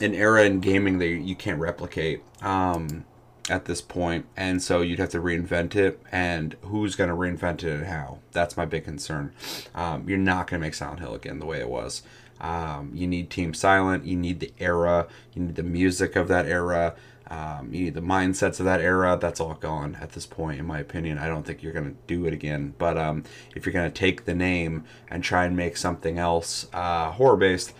an 0.00 0.14
era 0.14 0.44
in 0.44 0.60
gaming 0.60 0.98
that 0.98 1.08
you 1.08 1.34
can't 1.34 1.58
replicate 1.58 2.22
um, 2.42 3.04
at 3.48 3.64
this 3.64 3.80
point, 3.80 4.26
and 4.36 4.62
so 4.62 4.80
you'd 4.80 4.98
have 4.98 5.10
to 5.10 5.20
reinvent 5.20 5.74
it. 5.76 6.00
And 6.12 6.56
who's 6.62 6.94
going 6.94 7.10
to 7.10 7.16
reinvent 7.16 7.64
it 7.64 7.72
and 7.72 7.86
how? 7.86 8.18
That's 8.32 8.56
my 8.56 8.64
big 8.66 8.84
concern. 8.84 9.32
Um, 9.74 10.08
you're 10.08 10.18
not 10.18 10.46
going 10.46 10.60
to 10.60 10.66
make 10.66 10.74
Silent 10.74 11.00
Hill 11.00 11.14
again 11.14 11.38
the 11.38 11.46
way 11.46 11.60
it 11.60 11.68
was. 11.68 12.02
Um, 12.40 12.92
you 12.94 13.06
need 13.06 13.30
Team 13.30 13.54
Silent. 13.54 14.04
You 14.04 14.16
need 14.16 14.40
the 14.40 14.52
era. 14.58 15.08
You 15.34 15.42
need 15.42 15.56
the 15.56 15.62
music 15.62 16.16
of 16.16 16.28
that 16.28 16.46
era. 16.46 16.94
Um, 17.30 17.72
you 17.72 17.84
need 17.84 17.94
the 17.94 18.00
mindsets 18.00 18.58
of 18.58 18.66
that 18.66 18.80
era. 18.80 19.16
That's 19.20 19.40
all 19.40 19.54
gone 19.54 19.96
at 20.00 20.12
this 20.12 20.26
point, 20.26 20.58
in 20.58 20.66
my 20.66 20.80
opinion. 20.80 21.18
I 21.18 21.28
don't 21.28 21.46
think 21.46 21.62
you're 21.62 21.72
going 21.72 21.90
to 21.90 21.96
do 22.08 22.26
it 22.26 22.32
again. 22.32 22.74
But 22.76 22.98
um, 22.98 23.22
if 23.54 23.64
you're 23.64 23.72
going 23.72 23.90
to 23.90 23.98
take 23.98 24.24
the 24.24 24.34
name 24.34 24.84
and 25.08 25.22
try 25.22 25.44
and 25.44 25.56
make 25.56 25.76
something 25.76 26.18
else 26.18 26.66
uh, 26.72 27.12
horror 27.12 27.36
based, 27.36 27.72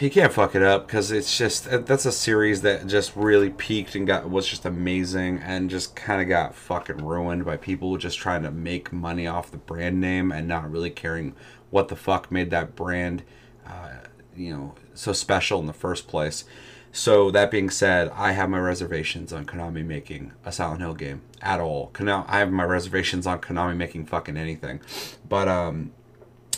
you 0.00 0.10
can't 0.10 0.32
fuck 0.32 0.54
it 0.54 0.62
up 0.62 0.86
because 0.86 1.10
it's 1.10 1.36
just 1.36 1.68
that's 1.86 2.04
a 2.04 2.12
series 2.12 2.60
that 2.62 2.86
just 2.86 3.16
really 3.16 3.50
peaked 3.50 3.94
and 3.94 4.06
got 4.06 4.28
was 4.28 4.46
just 4.46 4.64
amazing 4.64 5.38
and 5.38 5.70
just 5.70 5.96
kind 5.96 6.20
of 6.20 6.28
got 6.28 6.54
fucking 6.54 6.98
ruined 7.04 7.44
by 7.44 7.56
people 7.56 7.96
just 7.96 8.18
trying 8.18 8.42
to 8.42 8.50
make 8.50 8.92
money 8.92 9.26
off 9.26 9.50
the 9.50 9.56
brand 9.56 10.00
name 10.00 10.30
and 10.30 10.46
not 10.46 10.70
really 10.70 10.90
caring 10.90 11.34
what 11.72 11.88
the 11.88 11.96
fuck 11.96 12.30
made 12.30 12.50
that 12.50 12.76
brand, 12.76 13.24
uh, 13.66 13.94
you 14.36 14.52
know, 14.52 14.74
so 14.94 15.12
special 15.12 15.58
in 15.58 15.66
the 15.66 15.72
first 15.72 16.06
place. 16.06 16.44
So 16.92 17.30
that 17.30 17.50
being 17.50 17.70
said, 17.70 18.10
I 18.14 18.32
have 18.32 18.50
my 18.50 18.58
reservations 18.58 19.32
on 19.32 19.46
Konami 19.46 19.84
making 19.84 20.32
a 20.44 20.52
Silent 20.52 20.82
Hill 20.82 20.92
game 20.92 21.22
at 21.40 21.58
all. 21.58 21.90
I 21.98 22.38
have 22.38 22.52
my 22.52 22.64
reservations 22.64 23.26
on 23.26 23.40
Konami 23.40 23.74
making 23.74 24.04
fucking 24.04 24.36
anything, 24.36 24.80
but 25.26 25.48
um, 25.48 25.92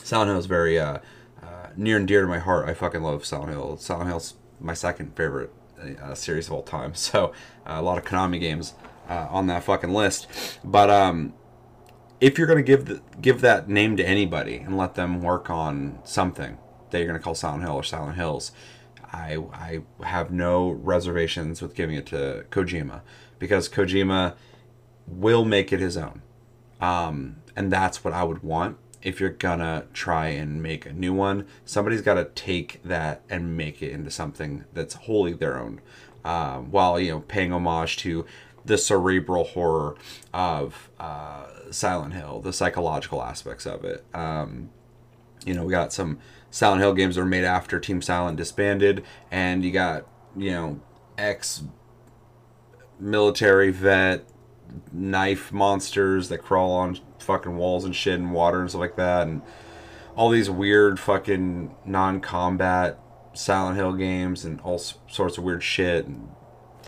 Silent 0.02 0.30
Hill 0.30 0.38
is 0.40 0.46
very 0.46 0.78
uh, 0.78 0.98
uh, 1.40 1.68
near 1.76 1.96
and 1.96 2.08
dear 2.08 2.22
to 2.22 2.26
my 2.26 2.40
heart. 2.40 2.68
I 2.68 2.74
fucking 2.74 3.00
love 3.00 3.24
Silent 3.24 3.52
Hill. 3.52 3.76
Silent 3.76 4.08
Hill's 4.08 4.34
my 4.60 4.74
second 4.74 5.14
favorite 5.14 5.52
uh, 6.02 6.14
series 6.16 6.48
of 6.48 6.54
all 6.54 6.62
time. 6.62 6.94
So 7.04 7.32
uh, 7.64 7.76
a 7.76 7.82
lot 7.82 7.98
of 7.98 8.04
Konami 8.04 8.40
games 8.40 8.74
uh, 9.08 9.28
on 9.30 9.46
that 9.46 9.62
fucking 9.62 9.92
list, 9.92 10.26
but 10.64 10.90
um, 10.90 11.32
if 12.24 12.38
you're 12.38 12.46
going 12.46 12.56
to 12.56 12.62
give 12.62 12.86
the, 12.86 13.02
give 13.20 13.42
that 13.42 13.68
name 13.68 13.98
to 13.98 14.02
anybody 14.02 14.56
and 14.56 14.78
let 14.78 14.94
them 14.94 15.20
work 15.20 15.50
on 15.50 15.98
something 16.04 16.56
that 16.88 16.98
you're 16.98 17.06
going 17.06 17.18
to 17.18 17.22
call 17.22 17.34
Silent 17.34 17.64
Hill 17.64 17.74
or 17.74 17.82
Silent 17.82 18.16
Hills, 18.16 18.50
I 19.12 19.36
I 19.52 19.80
have 20.06 20.30
no 20.30 20.70
reservations 20.70 21.60
with 21.60 21.74
giving 21.74 21.96
it 21.96 22.06
to 22.06 22.46
Kojima 22.50 23.02
because 23.38 23.68
Kojima 23.68 24.36
will 25.06 25.44
make 25.44 25.70
it 25.70 25.80
his 25.80 25.98
own. 25.98 26.22
Um, 26.80 27.36
and 27.54 27.70
that's 27.70 28.02
what 28.02 28.14
I 28.14 28.24
would 28.24 28.42
want 28.42 28.78
if 29.02 29.20
you're 29.20 29.28
gonna 29.28 29.84
try 29.92 30.28
and 30.28 30.62
make 30.62 30.86
a 30.86 30.94
new 30.94 31.12
one. 31.12 31.46
Somebody's 31.66 32.00
got 32.00 32.14
to 32.14 32.24
take 32.24 32.82
that 32.84 33.20
and 33.28 33.54
make 33.54 33.82
it 33.82 33.92
into 33.92 34.10
something 34.10 34.64
that's 34.72 34.94
wholly 34.94 35.34
their 35.34 35.58
own, 35.58 35.82
um, 36.24 36.70
while 36.70 36.98
you 36.98 37.10
know 37.12 37.20
paying 37.20 37.52
homage 37.52 37.98
to 37.98 38.24
the 38.64 38.78
cerebral 38.78 39.44
horror 39.44 39.94
of 40.32 40.88
uh, 40.98 41.44
Silent 41.74 42.14
Hill, 42.14 42.40
the 42.40 42.52
psychological 42.52 43.22
aspects 43.22 43.66
of 43.66 43.84
it. 43.84 44.04
Um, 44.14 44.70
you 45.44 45.54
know, 45.54 45.64
we 45.64 45.70
got 45.70 45.92
some 45.92 46.18
Silent 46.50 46.80
Hill 46.80 46.94
games 46.94 47.16
that 47.16 47.22
were 47.22 47.26
made 47.26 47.44
after 47.44 47.78
Team 47.80 48.00
Silent 48.00 48.36
disbanded, 48.36 49.04
and 49.30 49.64
you 49.64 49.72
got 49.72 50.06
you 50.36 50.50
know 50.50 50.80
ex 51.18 51.62
military 52.98 53.70
vet 53.70 54.24
knife 54.92 55.52
monsters 55.52 56.28
that 56.28 56.38
crawl 56.38 56.72
on 56.72 56.98
fucking 57.18 57.56
walls 57.56 57.84
and 57.84 57.94
shit 57.94 58.18
and 58.18 58.32
water 58.32 58.60
and 58.60 58.70
stuff 58.70 58.80
like 58.80 58.96
that 58.96 59.26
and 59.26 59.42
all 60.16 60.30
these 60.30 60.48
weird 60.48 60.98
fucking 60.98 61.74
non-combat 61.84 62.98
Silent 63.32 63.76
Hill 63.76 63.94
games 63.94 64.44
and 64.44 64.60
all 64.60 64.78
sorts 64.78 65.38
of 65.38 65.44
weird 65.44 65.62
shit 65.62 66.06
and 66.06 66.28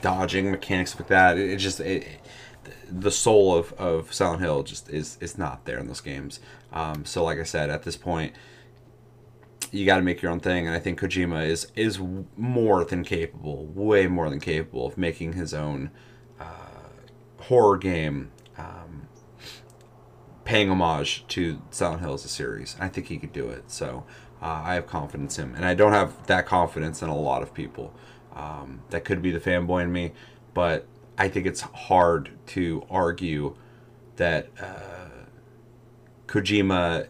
dodging 0.00 0.50
mechanics 0.50 0.96
like 0.98 1.08
that. 1.08 1.36
It, 1.36 1.50
it 1.50 1.56
just 1.56 1.80
it, 1.80 2.06
the 2.90 3.10
soul 3.10 3.56
of, 3.56 3.72
of 3.74 4.12
Silent 4.12 4.42
Hill 4.42 4.62
just 4.62 4.88
is 4.88 5.18
is 5.20 5.38
not 5.38 5.64
there 5.64 5.78
in 5.78 5.86
those 5.86 6.00
games. 6.00 6.40
Um, 6.72 7.04
so 7.04 7.24
like 7.24 7.38
I 7.38 7.44
said, 7.44 7.70
at 7.70 7.82
this 7.82 7.96
point, 7.96 8.34
you 9.70 9.86
got 9.86 9.96
to 9.96 10.02
make 10.02 10.22
your 10.22 10.32
own 10.32 10.40
thing, 10.40 10.66
and 10.66 10.74
I 10.74 10.78
think 10.78 11.00
Kojima 11.00 11.46
is 11.46 11.68
is 11.74 11.98
more 12.36 12.84
than 12.84 13.04
capable, 13.04 13.66
way 13.66 14.06
more 14.06 14.30
than 14.30 14.40
capable 14.40 14.86
of 14.86 14.98
making 14.98 15.34
his 15.34 15.54
own 15.54 15.90
uh, 16.40 16.90
horror 17.40 17.78
game. 17.78 18.30
Um, 18.58 19.08
paying 20.46 20.70
homage 20.70 21.26
to 21.26 21.60
Silent 21.70 22.00
Hill 22.00 22.14
as 22.14 22.24
a 22.24 22.28
series. 22.28 22.76
I 22.80 22.88
think 22.88 23.08
he 23.08 23.18
could 23.18 23.32
do 23.32 23.48
it. 23.48 23.70
So 23.70 24.04
uh, 24.40 24.62
I 24.64 24.74
have 24.74 24.86
confidence 24.86 25.38
in 25.38 25.50
him. 25.50 25.54
And 25.56 25.64
I 25.64 25.74
don't 25.74 25.92
have 25.92 26.26
that 26.28 26.46
confidence 26.46 27.02
in 27.02 27.08
a 27.08 27.16
lot 27.16 27.42
of 27.42 27.52
people. 27.52 27.92
Um, 28.34 28.82
that 28.90 29.04
could 29.04 29.20
be 29.20 29.30
the 29.30 29.40
fanboy 29.40 29.82
in 29.82 29.92
me. 29.92 30.12
But 30.54 30.86
I 31.18 31.28
think 31.28 31.46
it's 31.46 31.62
hard 31.62 32.30
to 32.48 32.86
argue 32.90 33.56
that 34.16 34.48
uh, 34.60 35.08
Kojima 36.26 37.08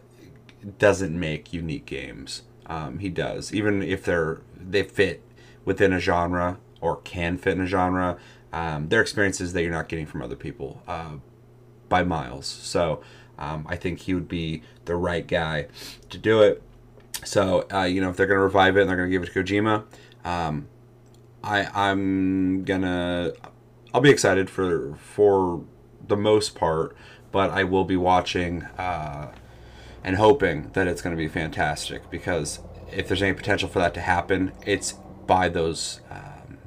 doesn't 0.77 1.17
make 1.17 1.53
unique 1.53 1.85
games. 1.85 2.43
Um, 2.65 2.99
he 2.99 3.09
does, 3.09 3.53
even 3.53 3.81
if 3.81 4.03
they're 4.03 4.41
they 4.59 4.83
fit 4.83 5.23
within 5.63 5.93
a 5.93 5.99
genre 5.99 6.57
or 6.81 6.97
can 6.97 7.37
fit 7.37 7.53
in 7.53 7.61
a 7.61 7.65
genre. 7.65 8.17
Um, 8.53 8.87
they're 8.89 9.01
experiences 9.01 9.53
that 9.53 9.61
you're 9.61 9.71
not 9.71 9.89
getting 9.89 10.05
from 10.05 10.21
other 10.21 10.35
people 10.35 10.81
uh, 10.87 11.15
by 11.89 12.03
miles. 12.03 12.45
So 12.45 13.01
um, 13.37 13.65
I 13.69 13.75
think 13.75 13.99
he 13.99 14.13
would 14.13 14.27
be 14.27 14.63
the 14.85 14.95
right 14.95 15.27
guy 15.27 15.67
to 16.09 16.17
do 16.17 16.41
it. 16.41 16.61
So 17.23 17.67
uh, 17.71 17.83
you 17.83 18.01
know, 18.01 18.09
if 18.09 18.17
they're 18.17 18.27
gonna 18.27 18.39
revive 18.39 18.77
it 18.77 18.81
and 18.81 18.89
they're 18.89 18.97
gonna 18.97 19.09
give 19.09 19.23
it 19.23 19.33
to 19.33 19.43
Kojima, 19.43 19.85
um, 20.25 20.67
I 21.43 21.67
I'm 21.73 22.63
gonna 22.63 23.33
I'll 23.93 24.01
be 24.01 24.09
excited 24.09 24.49
for 24.49 24.95
for 24.95 25.63
the 26.07 26.17
most 26.17 26.55
part, 26.55 26.95
but 27.31 27.51
I 27.51 27.63
will 27.63 27.85
be 27.85 27.97
watching 27.97 28.63
uh, 28.77 29.33
and 30.03 30.17
hoping 30.17 30.69
that 30.73 30.87
it's 30.87 31.01
gonna 31.01 31.15
be 31.15 31.27
fantastic 31.27 32.09
because 32.09 32.59
if 32.91 33.07
there's 33.07 33.21
any 33.21 33.33
potential 33.33 33.69
for 33.69 33.79
that 33.79 33.93
to 33.95 34.01
happen, 34.01 34.51
it's 34.65 34.93
by 35.25 35.49
those 35.49 36.01
um, 36.09 36.57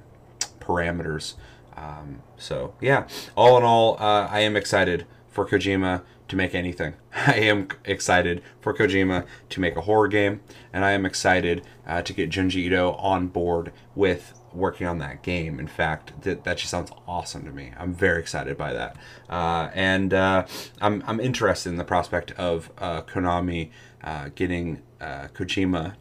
parameters. 0.60 1.34
Um, 1.76 2.22
so 2.36 2.74
yeah, 2.80 3.06
all 3.36 3.56
in 3.56 3.64
all, 3.64 3.96
uh, 3.98 4.28
I 4.30 4.40
am 4.40 4.56
excited 4.56 5.06
for 5.28 5.46
Kojima 5.46 6.02
to 6.28 6.36
make 6.36 6.54
anything. 6.54 6.94
I 7.14 7.34
am 7.36 7.68
excited 7.84 8.42
for 8.60 8.74
Kojima 8.74 9.26
to 9.50 9.60
make 9.60 9.76
a 9.76 9.82
horror 9.82 10.08
game, 10.08 10.40
and 10.72 10.84
I 10.84 10.92
am 10.92 11.04
excited 11.04 11.62
uh, 11.86 12.02
to 12.02 12.12
get 12.12 12.30
Junji 12.30 12.56
Ito 12.66 12.92
on 12.92 13.28
board 13.28 13.72
with 13.94 14.34
working 14.52 14.86
on 14.86 14.98
that 14.98 15.22
game. 15.22 15.58
In 15.58 15.66
fact, 15.66 16.22
that, 16.22 16.44
that 16.44 16.58
just 16.58 16.70
sounds 16.70 16.90
awesome 17.06 17.44
to 17.44 17.52
me. 17.52 17.72
I'm 17.78 17.94
very 17.94 18.20
excited 18.20 18.56
by 18.56 18.72
that, 18.72 18.96
uh, 19.28 19.70
and 19.74 20.12
uh, 20.14 20.46
I'm 20.80 21.02
I'm 21.06 21.20
interested 21.20 21.70
in 21.70 21.76
the 21.76 21.84
prospect 21.84 22.32
of 22.32 22.70
uh, 22.78 23.02
Konami 23.02 23.70
uh, 24.02 24.30
getting 24.34 24.82
uh, 25.00 25.28
Kojima 25.34 25.94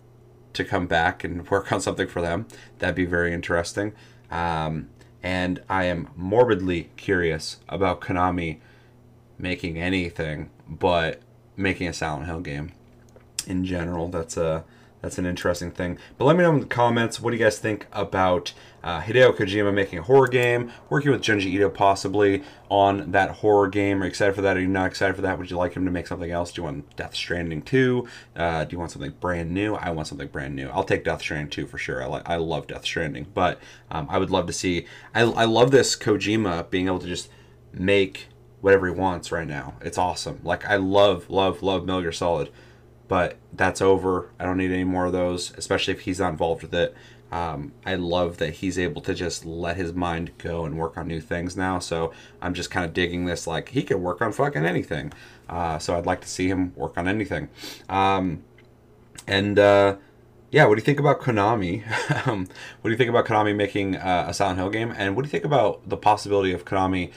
to 0.53 0.63
come 0.63 0.87
back 0.87 1.23
and 1.23 1.49
work 1.51 1.71
on 1.71 1.81
something 1.81 2.07
for 2.07 2.21
them. 2.21 2.47
That'd 2.79 2.95
be 2.95 3.05
very 3.05 3.33
interesting. 3.33 3.93
Um, 4.31 4.89
and 5.21 5.61
I 5.69 5.85
am 5.85 6.09
morbidly 6.15 6.91
curious 6.95 7.57
about 7.67 7.99
Konami 7.99 8.59
making 9.37 9.77
anything 9.77 10.49
but 10.67 11.21
making 11.57 11.87
a 11.87 11.93
Silent 11.93 12.25
Hill 12.25 12.39
game 12.41 12.71
in 13.47 13.65
general. 13.65 14.07
That's 14.07 14.37
a 14.37 14.63
that's 15.01 15.17
an 15.17 15.25
interesting 15.25 15.71
thing. 15.71 15.97
But 16.17 16.25
let 16.25 16.35
me 16.35 16.43
know 16.43 16.51
in 16.51 16.59
the 16.59 16.65
comments 16.65 17.19
what 17.19 17.31
do 17.31 17.37
you 17.37 17.43
guys 17.43 17.57
think 17.57 17.87
about 17.91 18.53
uh, 18.83 19.01
Hideo 19.01 19.35
Kojima 19.35 19.73
making 19.73 19.99
a 19.99 20.03
horror 20.03 20.27
game, 20.27 20.71
working 20.89 21.11
with 21.11 21.21
Junji 21.21 21.45
Ito 21.45 21.69
possibly 21.69 22.43
on 22.69 23.11
that 23.11 23.31
horror 23.37 23.67
game. 23.67 24.01
Are 24.01 24.05
you 24.05 24.09
excited 24.09 24.35
for 24.35 24.41
that? 24.41 24.57
Are 24.57 24.61
you 24.61 24.67
not 24.67 24.87
excited 24.87 25.15
for 25.15 25.21
that? 25.21 25.37
Would 25.37 25.51
you 25.51 25.57
like 25.57 25.73
him 25.73 25.85
to 25.85 25.91
make 25.91 26.07
something 26.07 26.31
else? 26.31 26.51
Do 26.51 26.61
you 26.61 26.65
want 26.65 26.95
Death 26.95 27.15
Stranding 27.15 27.61
2? 27.61 28.07
Uh, 28.35 28.63
do 28.65 28.73
you 28.73 28.79
want 28.79 28.91
something 28.91 29.11
brand 29.19 29.51
new? 29.51 29.75
I 29.75 29.89
want 29.89 30.07
something 30.07 30.27
brand 30.27 30.55
new. 30.55 30.69
I'll 30.69 30.83
take 30.83 31.03
Death 31.03 31.21
Stranding 31.21 31.49
2 31.49 31.67
for 31.67 31.77
sure. 31.77 32.03
I, 32.03 32.05
like 32.07 32.29
I 32.29 32.37
love 32.37 32.67
Death 32.67 32.85
Stranding. 32.85 33.27
But 33.33 33.59
um, 33.91 34.07
I 34.09 34.17
would 34.17 34.31
love 34.31 34.47
to 34.47 34.53
see. 34.53 34.85
I, 35.13 35.21
I 35.21 35.45
love 35.45 35.71
this 35.71 35.97
Kojima 35.97 36.69
being 36.69 36.87
able 36.87 36.99
to 36.99 37.07
just 37.07 37.29
make 37.73 38.27
whatever 38.61 38.87
he 38.87 38.93
wants 38.93 39.31
right 39.31 39.47
now. 39.47 39.75
It's 39.81 39.97
awesome. 39.97 40.39
Like 40.43 40.65
I 40.65 40.75
love, 40.75 41.29
love, 41.29 41.61
love 41.61 41.85
Metal 41.85 42.01
Gear 42.01 42.11
Solid, 42.11 42.49
but 43.09 43.37
that's 43.51 43.81
over. 43.81 44.29
I 44.39 44.45
don't 44.45 44.57
need 44.57 44.71
any 44.71 44.85
more 44.85 45.07
of 45.07 45.11
those, 45.11 45.51
especially 45.57 45.95
if 45.95 46.01
he's 46.01 46.19
not 46.19 46.29
involved 46.29 46.61
with 46.61 46.73
it. 46.73 46.95
Um, 47.31 47.73
I 47.85 47.95
love 47.95 48.37
that 48.37 48.55
he's 48.55 48.79
able 48.79 49.01
to 49.01 49.13
just 49.13 49.45
let 49.45 49.77
his 49.77 49.93
mind 49.93 50.31
go 50.37 50.63
and 50.63 50.77
work 50.77 50.95
on 50.97 51.07
new 51.07 51.19
things 51.19 51.57
now. 51.57 51.79
So 51.79 52.13
I'm 52.41 52.53
just 52.53 52.71
kind 52.71 52.85
of 52.85 52.93
digging 52.93 53.25
this. 53.25 53.45
Like 53.45 53.69
he 53.69 53.83
could 53.83 53.97
work 53.97 54.21
on 54.21 54.31
fucking 54.31 54.65
anything. 54.65 55.11
Uh, 55.49 55.79
so 55.79 55.97
I'd 55.97 56.05
like 56.05 56.21
to 56.21 56.27
see 56.27 56.47
him 56.47 56.73
work 56.75 56.97
on 56.97 57.07
anything. 57.07 57.49
Um, 57.89 58.43
and 59.27 59.57
uh, 59.59 59.97
yeah, 60.51 60.65
what 60.65 60.75
do 60.75 60.81
you 60.81 60.85
think 60.85 60.99
about 60.99 61.19
Konami? 61.19 61.83
um, 62.27 62.47
what 62.81 62.89
do 62.89 62.91
you 62.91 62.97
think 62.97 63.09
about 63.09 63.25
Konami 63.25 63.55
making 63.55 63.95
uh, 63.95 64.25
a 64.27 64.33
Silent 64.33 64.59
Hill 64.59 64.69
game? 64.69 64.93
And 64.95 65.15
what 65.15 65.23
do 65.23 65.27
you 65.27 65.31
think 65.31 65.45
about 65.45 65.87
the 65.87 65.97
possibility 65.97 66.51
of 66.51 66.63
Konami 66.63 67.11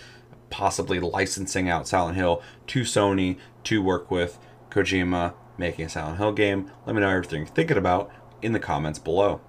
possibly 0.50 1.00
licensing 1.00 1.68
out 1.68 1.88
Silent 1.88 2.16
Hill 2.16 2.42
to 2.68 2.82
Sony 2.82 3.38
to 3.64 3.82
work 3.82 4.10
with 4.10 4.38
Kojima 4.70 5.34
making 5.58 5.86
a 5.86 5.88
Silent 5.88 6.18
Hill 6.18 6.32
game. 6.32 6.70
Let 6.86 6.94
me 6.94 7.00
know 7.00 7.08
everything 7.08 7.40
you're 7.40 7.54
thinking 7.54 7.76
about 7.76 8.10
in 8.40 8.52
the 8.52 8.60
comments 8.60 8.98
below. 8.98 9.40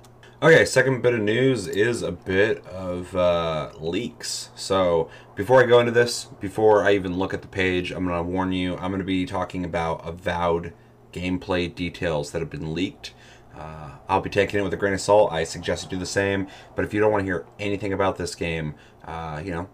Okay, 0.41 0.65
second 0.65 1.01
bit 1.01 1.13
of 1.13 1.21
news 1.21 1.67
is 1.67 2.01
a 2.01 2.11
bit 2.11 2.65
of 2.65 3.15
uh, 3.15 3.71
leaks. 3.79 4.49
So 4.55 5.09
before 5.35 5.63
I 5.63 5.65
go 5.65 5.79
into 5.79 5.93
this, 5.93 6.25
before 6.41 6.83
I 6.83 6.95
even 6.95 7.17
look 7.17 7.33
at 7.33 7.41
the 7.41 7.47
page, 7.47 7.91
I'm 7.91 8.05
going 8.05 8.17
to 8.17 8.29
warn 8.29 8.51
you, 8.51 8.75
I'm 8.75 8.91
going 8.91 8.99
to 8.99 9.05
be 9.05 9.25
talking 9.25 9.63
about 9.63 10.05
avowed 10.05 10.73
gameplay 11.13 11.73
details 11.73 12.31
that 12.31 12.39
have 12.39 12.49
been 12.49 12.73
leaked. 12.73 13.13
Uh, 13.55 13.91
I'll 14.09 14.19
be 14.19 14.29
taking 14.29 14.59
it 14.59 14.63
with 14.63 14.73
a 14.73 14.77
grain 14.77 14.93
of 14.93 14.99
salt. 14.99 15.31
I 15.31 15.45
suggest 15.45 15.85
you 15.85 15.89
do 15.89 15.97
the 15.97 16.05
same. 16.05 16.47
But 16.75 16.83
if 16.83 16.93
you 16.93 16.99
don't 16.99 17.11
want 17.11 17.21
to 17.21 17.25
hear 17.25 17.45
anything 17.57 17.93
about 17.93 18.17
this 18.17 18.35
game, 18.35 18.75
uh, 19.05 19.41
you 19.45 19.51
know, 19.51 19.69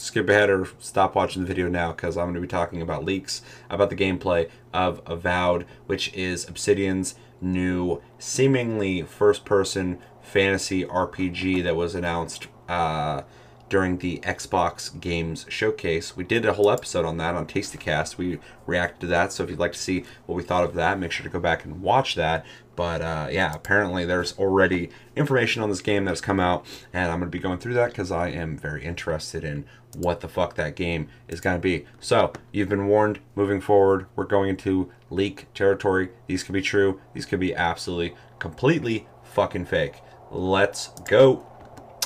skip 0.00 0.28
ahead 0.28 0.50
or 0.50 0.68
stop 0.78 1.14
watching 1.14 1.42
the 1.42 1.48
video 1.48 1.68
now 1.68 1.92
because 1.92 2.16
I'm 2.16 2.26
going 2.26 2.34
to 2.34 2.40
be 2.40 2.46
talking 2.46 2.82
about 2.82 3.04
leaks 3.04 3.42
about 3.68 3.90
the 3.90 3.96
gameplay 3.96 4.48
of 4.72 5.00
Avowed, 5.06 5.66
which 5.86 6.12
is 6.14 6.48
Obsidian's 6.48 7.14
new 7.40 8.00
seemingly 8.18 9.02
first-person 9.02 9.98
fantasy 10.22 10.84
RPG 10.84 11.62
that 11.64 11.76
was 11.76 11.94
announced 11.94 12.46
uh, 12.68 13.22
during 13.70 13.98
the 13.98 14.18
Xbox 14.18 14.98
Games 15.00 15.46
Showcase. 15.48 16.16
We 16.16 16.24
did 16.24 16.44
a 16.44 16.54
whole 16.54 16.70
episode 16.70 17.04
on 17.04 17.16
that 17.18 17.34
on 17.34 17.46
Tastycast. 17.46 18.18
We 18.18 18.40
reacted 18.66 19.00
to 19.02 19.06
that, 19.06 19.32
so 19.32 19.44
if 19.44 19.50
you'd 19.50 19.58
like 19.58 19.72
to 19.72 19.78
see 19.78 20.04
what 20.26 20.34
we 20.34 20.42
thought 20.42 20.64
of 20.64 20.74
that, 20.74 20.98
make 20.98 21.12
sure 21.12 21.24
to 21.24 21.30
go 21.30 21.40
back 21.40 21.64
and 21.64 21.80
watch 21.80 22.16
that. 22.16 22.44
But 22.76 23.00
uh, 23.00 23.28
yeah, 23.30 23.54
apparently 23.54 24.04
there's 24.04 24.36
already 24.38 24.90
information 25.14 25.62
on 25.62 25.70
this 25.70 25.82
game 25.82 26.04
that's 26.04 26.20
come 26.20 26.40
out, 26.40 26.66
and 26.92 27.10
I'm 27.10 27.20
going 27.20 27.30
to 27.30 27.36
be 27.36 27.42
going 27.42 27.58
through 27.58 27.74
that 27.74 27.90
because 27.90 28.10
I 28.10 28.28
am 28.28 28.58
very 28.58 28.84
interested 28.84 29.44
in 29.44 29.64
what 29.96 30.20
the 30.20 30.28
fuck 30.28 30.54
that 30.54 30.76
game 30.76 31.08
is 31.28 31.40
going 31.40 31.56
to 31.56 31.60
be. 31.60 31.86
So, 31.98 32.32
you've 32.52 32.68
been 32.68 32.86
warned 32.86 33.20
moving 33.34 33.60
forward. 33.60 34.06
We're 34.16 34.24
going 34.24 34.50
into 34.50 34.90
leak 35.10 35.46
territory. 35.54 36.10
These 36.26 36.42
could 36.42 36.52
be 36.52 36.62
true, 36.62 37.00
these 37.12 37.26
could 37.26 37.40
be 37.40 37.54
absolutely, 37.54 38.14
completely 38.38 39.06
fucking 39.24 39.66
fake. 39.66 40.00
Let's 40.30 40.88
go. 41.08 41.46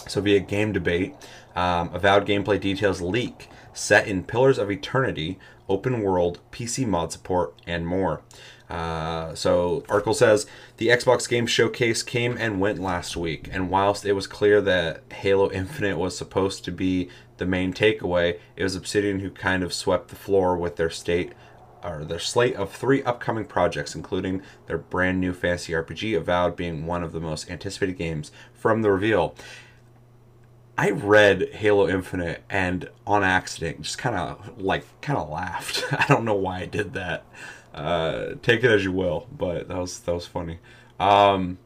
So, 0.08 0.20
via 0.20 0.40
game 0.40 0.72
debate, 0.72 1.14
um, 1.54 1.90
avowed 1.94 2.26
gameplay 2.26 2.60
details 2.60 3.00
leak 3.00 3.48
set 3.74 4.06
in 4.06 4.24
Pillars 4.24 4.58
of 4.58 4.70
Eternity, 4.70 5.38
open 5.68 6.00
world, 6.00 6.40
PC 6.52 6.86
mod 6.86 7.12
support, 7.12 7.54
and 7.66 7.86
more. 7.86 8.22
Uh, 8.68 9.34
so, 9.34 9.84
article 9.88 10.14
says 10.14 10.46
the 10.78 10.88
Xbox 10.88 11.28
Game 11.28 11.46
Showcase 11.46 12.02
came 12.02 12.36
and 12.38 12.60
went 12.60 12.78
last 12.78 13.16
week, 13.16 13.48
and 13.52 13.68
whilst 13.68 14.06
it 14.06 14.12
was 14.12 14.26
clear 14.26 14.60
that 14.62 15.02
Halo 15.12 15.50
Infinite 15.50 15.98
was 15.98 16.16
supposed 16.16 16.64
to 16.64 16.72
be 16.72 17.08
the 17.36 17.46
main 17.46 17.72
takeaway, 17.72 18.38
it 18.56 18.62
was 18.62 18.76
Obsidian 18.76 19.20
who 19.20 19.30
kind 19.30 19.62
of 19.62 19.72
swept 19.72 20.08
the 20.08 20.16
floor 20.16 20.56
with 20.56 20.76
their 20.76 20.90
state 20.90 21.32
or 21.82 22.04
their 22.04 22.18
slate 22.18 22.54
of 22.56 22.72
three 22.72 23.02
upcoming 23.02 23.44
projects, 23.44 23.94
including 23.94 24.42
their 24.66 24.78
brand 24.78 25.20
new 25.20 25.32
fantasy 25.32 25.72
RPG, 25.72 26.16
Avowed 26.16 26.56
being 26.56 26.86
one 26.86 27.02
of 27.02 27.12
the 27.12 27.20
most 27.20 27.50
anticipated 27.50 27.98
games 27.98 28.32
from 28.54 28.82
the 28.82 28.90
reveal. 28.90 29.34
I 30.76 30.90
read 30.90 31.50
Halo 31.52 31.88
Infinite 31.88 32.42
and 32.50 32.88
on 33.06 33.22
accident 33.22 33.82
just 33.82 33.98
kind 33.98 34.16
of 34.16 34.60
like 34.60 34.84
kind 35.02 35.18
of 35.18 35.28
laughed. 35.28 35.84
I 35.92 36.06
don't 36.08 36.24
know 36.24 36.34
why 36.34 36.60
I 36.60 36.66
did 36.66 36.94
that. 36.94 37.24
Uh, 37.72 38.34
take 38.42 38.64
it 38.64 38.70
as 38.70 38.84
you 38.84 38.92
will, 38.92 39.28
but 39.36 39.68
that 39.68 39.76
was 39.76 40.00
that 40.00 40.14
was 40.14 40.26
funny. 40.26 40.58
Um, 40.98 41.58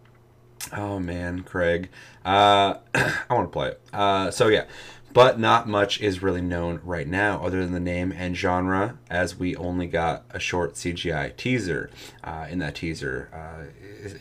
oh 0.76 0.98
man, 0.98 1.42
Craig, 1.42 1.88
uh, 2.24 2.74
I 2.94 3.24
want 3.30 3.48
to 3.48 3.52
play 3.52 3.68
it. 3.68 3.80
Uh, 3.92 4.30
so 4.30 4.48
yeah, 4.48 4.64
but 5.12 5.38
not 5.38 5.68
much 5.68 6.00
is 6.00 6.22
really 6.22 6.40
known 6.40 6.80
right 6.84 7.08
now 7.08 7.44
other 7.44 7.62
than 7.62 7.72
the 7.72 7.80
name 7.80 8.12
and 8.12 8.36
genre 8.36 8.98
as 9.10 9.36
we 9.36 9.56
only 9.56 9.86
got 9.86 10.24
a 10.30 10.38
short 10.38 10.74
cgi 10.74 11.36
teaser. 11.36 11.90
Uh, 12.22 12.46
in 12.50 12.58
that 12.58 12.74
teaser 12.74 13.30
uh, 13.32 13.64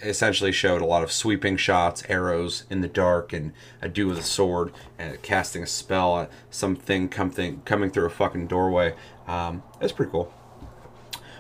essentially 0.02 0.52
showed 0.52 0.82
a 0.82 0.86
lot 0.86 1.04
of 1.04 1.12
sweeping 1.12 1.58
shots 1.58 2.04
arrows 2.10 2.64
in 2.70 2.82
the 2.82 2.88
dark 2.88 3.34
and 3.34 3.54
a 3.82 3.90
dude 3.90 4.08
with 4.08 4.20
a 4.20 4.24
sword 4.24 4.74
and 4.98 5.22
casting 5.22 5.64
a 5.64 5.68
spell 5.68 6.20
at 6.20 6.32
something 6.50 7.10
coming, 7.10 7.62
coming 7.66 7.90
through 7.90 8.06
a 8.06 8.10
fucking 8.10 8.48
doorway. 8.48 8.96
Um, 9.28 9.64
it's 9.82 9.92
pretty 9.92 10.12
cool. 10.12 10.34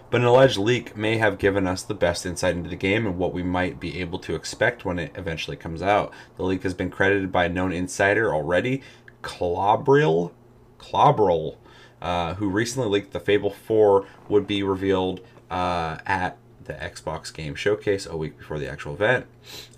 But 0.09 0.21
an 0.21 0.27
alleged 0.27 0.57
leak 0.57 0.95
may 0.95 1.17
have 1.17 1.37
given 1.37 1.67
us 1.67 1.83
the 1.83 1.93
best 1.93 2.25
insight 2.25 2.55
into 2.55 2.69
the 2.69 2.77
game 2.77 3.05
and 3.05 3.17
what 3.17 3.33
we 3.33 3.43
might 3.43 3.77
be 3.77 3.99
able 3.99 4.19
to 4.19 4.35
expect 4.35 4.85
when 4.85 4.99
it 4.99 5.11
eventually 5.15 5.57
comes 5.57 5.81
out. 5.81 6.13
The 6.37 6.43
leak 6.43 6.63
has 6.63 6.73
been 6.73 6.89
credited 6.89 7.29
by 7.29 7.45
a 7.45 7.49
known 7.49 7.73
insider 7.73 8.33
already, 8.33 8.81
Klobrille, 9.21 10.31
Klobrille, 10.79 11.57
uh, 12.01 12.35
who 12.35 12.49
recently 12.49 12.89
leaked 12.89 13.13
the 13.13 13.19
Fable 13.19 13.49
4 13.49 14.05
would 14.29 14.47
be 14.47 14.63
revealed 14.63 15.21
uh, 15.49 15.97
at 16.05 16.37
the 16.65 16.73
Xbox 16.73 17.33
Game 17.33 17.55
Showcase 17.55 18.05
a 18.05 18.15
week 18.15 18.37
before 18.37 18.59
the 18.59 18.69
actual 18.69 18.93
event. 18.93 19.25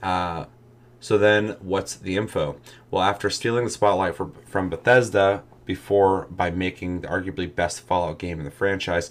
Uh, 0.02 0.46
so 1.00 1.18
then, 1.18 1.56
what's 1.62 1.96
the 1.96 2.18
info? 2.18 2.58
Well, 2.92 3.04
after 3.04 3.30
stealing 3.30 3.64
the 3.64 3.70
spotlight 3.70 4.16
for, 4.16 4.32
from 4.46 4.70
Bethesda 4.70 5.44
before 5.66 6.28
by 6.30 6.50
making 6.50 7.02
the 7.02 7.08
arguably 7.08 7.54
best 7.54 7.82
Fallout 7.82 8.20
game 8.20 8.40
in 8.40 8.46
the 8.46 8.52
franchise, 8.52 9.10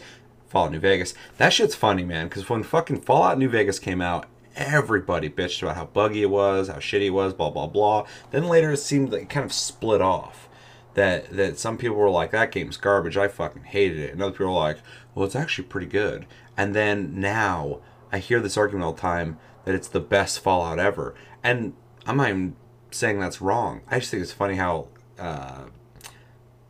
Fallout 0.48 0.72
New 0.72 0.80
Vegas, 0.80 1.14
that 1.38 1.52
shit's 1.52 1.74
funny, 1.74 2.04
man. 2.04 2.28
Because 2.28 2.48
when 2.48 2.62
fucking 2.62 3.00
Fallout 3.00 3.38
New 3.38 3.48
Vegas 3.48 3.78
came 3.78 4.02
out, 4.02 4.26
everybody 4.58 5.30
bitched 5.30 5.62
about 5.62 5.76
how 5.76 5.86
buggy 5.86 6.22
it 6.22 6.30
was, 6.30 6.68
how 6.68 6.74
shitty 6.74 7.06
it 7.06 7.10
was, 7.10 7.32
blah 7.32 7.50
blah 7.50 7.66
blah. 7.66 8.06
Then 8.30 8.48
later 8.48 8.72
it 8.72 8.78
seemed 8.78 9.12
like 9.12 9.22
it 9.22 9.30
kind 9.30 9.46
of 9.46 9.52
split 9.52 10.02
off. 10.02 10.48
That 10.94 11.30
that 11.30 11.58
some 11.58 11.78
people 11.78 11.96
were 11.96 12.10
like, 12.10 12.32
that 12.32 12.50
game's 12.52 12.76
garbage, 12.76 13.16
I 13.16 13.28
fucking 13.28 13.64
hated 13.64 13.98
it. 13.98 14.12
And 14.12 14.22
other 14.22 14.32
people 14.32 14.46
were 14.46 14.52
like, 14.52 14.78
well, 15.14 15.24
it's 15.24 15.36
actually 15.36 15.68
pretty 15.68 15.86
good. 15.86 16.26
And 16.56 16.74
then 16.74 17.20
now 17.20 17.80
I 18.10 18.18
hear 18.18 18.40
this 18.40 18.56
argument 18.56 18.84
all 18.84 18.92
the 18.92 19.00
time 19.00 19.38
that 19.64 19.74
it's 19.74 19.88
the 19.88 20.00
best 20.00 20.40
Fallout 20.40 20.78
ever. 20.78 21.14
And 21.42 21.74
I'm 22.06 22.16
not 22.16 22.30
even 22.30 22.56
saying 22.90 23.20
that's 23.20 23.40
wrong. 23.40 23.82
I 23.88 23.98
just 23.98 24.10
think 24.10 24.22
it's 24.22 24.32
funny 24.32 24.56
how 24.56 24.88
uh, 25.18 25.66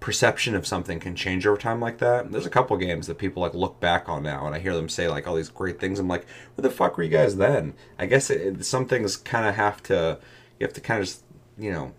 perception 0.08 0.54
of 0.54 0.66
something 0.66 0.98
can 0.98 1.14
change 1.14 1.46
over 1.46 1.58
time 1.58 1.82
like 1.82 1.98
that. 1.98 2.32
There's 2.32 2.46
a 2.46 2.50
couple 2.50 2.74
games 2.78 3.08
that 3.08 3.18
people 3.18 3.42
like 3.42 3.52
look 3.52 3.78
back 3.78 4.08
on 4.08 4.22
now, 4.22 4.46
and 4.46 4.54
I 4.54 4.58
hear 4.58 4.74
them 4.74 4.88
say 4.88 5.06
like 5.06 5.28
all 5.28 5.34
these 5.34 5.50
great 5.50 5.78
things. 5.78 5.98
I'm 5.98 6.08
like, 6.08 6.26
where 6.54 6.62
the 6.62 6.74
fuck 6.74 6.96
were 6.96 7.02
you 7.02 7.10
guys 7.10 7.36
then? 7.36 7.74
I 7.98 8.06
guess 8.06 8.30
it, 8.30 8.40
it, 8.40 8.64
some 8.64 8.86
things 8.86 9.18
kind 9.18 9.46
of 9.46 9.56
have 9.56 9.82
to, 9.82 10.18
you 10.58 10.64
have 10.66 10.72
to 10.72 10.80
kind 10.80 11.00
of 11.00 11.06
just, 11.06 11.24
you 11.58 11.70
know, 11.70 11.92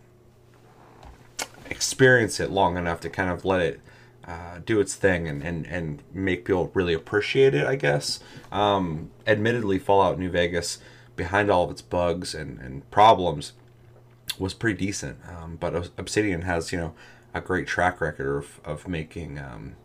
experience 1.70 2.40
it 2.40 2.50
long 2.50 2.78
enough 2.78 3.00
to 3.02 3.12
kind 3.12 3.30
of 3.30 3.46
let 3.46 3.62
it 3.62 3.80
uh, 4.28 4.58
do 4.66 4.80
its 4.80 4.96
thing 4.96 5.28
and, 5.28 5.44
and, 5.44 5.68
and 5.68 6.02
make 6.12 6.46
people 6.46 6.72
really 6.74 6.96
appreciate 6.96 7.54
it, 7.54 7.68
I 7.68 7.76
guess. 7.76 8.22
Um, 8.52 9.12
admittedly, 9.28 9.78
Fallout 9.78 10.18
New 10.18 10.32
Vegas, 10.32 10.80
behind 11.16 11.52
all 11.52 11.66
of 11.66 11.70
its 11.70 11.84
bugs 11.84 12.34
and, 12.34 12.58
and 12.58 12.90
problems, 12.90 13.54
was 14.40 14.56
pretty 14.56 14.84
decent. 14.84 15.20
Um, 15.30 15.58
but 15.60 15.92
Obsidian 16.00 16.42
has, 16.42 16.72
you 16.72 16.80
know, 16.80 16.96
a 17.34 17.42
great 17.42 17.68
track 17.68 18.02
record 18.02 18.38
of, 18.38 18.60
of 18.64 18.88
making 18.88 19.40
um, 19.40 19.76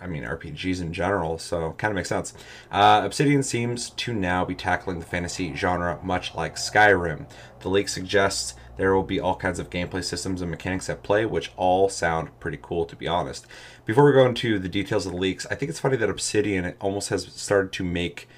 I 0.00 0.06
mean 0.06 0.24
RPGs 0.24 0.82
in 0.82 0.92
general, 0.92 1.38
so 1.38 1.72
kind 1.78 1.90
of 1.90 1.96
makes 1.96 2.10
sense. 2.10 2.34
Uh, 2.70 3.02
Obsidian 3.04 3.42
seems 3.42 3.90
to 3.90 4.12
now 4.12 4.44
be 4.44 4.54
tackling 4.54 4.98
the 4.98 5.06
fantasy 5.06 5.54
genre 5.54 5.98
much 6.02 6.34
like 6.34 6.56
Skyrim. 6.56 7.26
The 7.60 7.70
leak 7.70 7.88
suggests 7.88 8.54
there 8.76 8.94
will 8.94 9.04
be 9.04 9.18
all 9.18 9.36
kinds 9.36 9.58
of 9.58 9.70
gameplay 9.70 10.04
systems 10.04 10.42
and 10.42 10.50
mechanics 10.50 10.90
at 10.90 11.02
play, 11.02 11.24
which 11.24 11.52
all 11.56 11.88
sound 11.88 12.38
pretty 12.38 12.58
cool 12.60 12.84
to 12.86 12.96
be 12.96 13.08
honest. 13.08 13.46
Before 13.86 14.04
we 14.04 14.12
go 14.12 14.26
into 14.26 14.58
the 14.58 14.68
details 14.68 15.06
of 15.06 15.12
the 15.12 15.18
leaks, 15.18 15.46
I 15.50 15.54
think 15.54 15.70
it's 15.70 15.80
funny 15.80 15.96
that 15.96 16.10
Obsidian 16.10 16.74
almost 16.80 17.08
has 17.08 17.26
started 17.32 17.72
to 17.72 17.84
make 17.84 18.28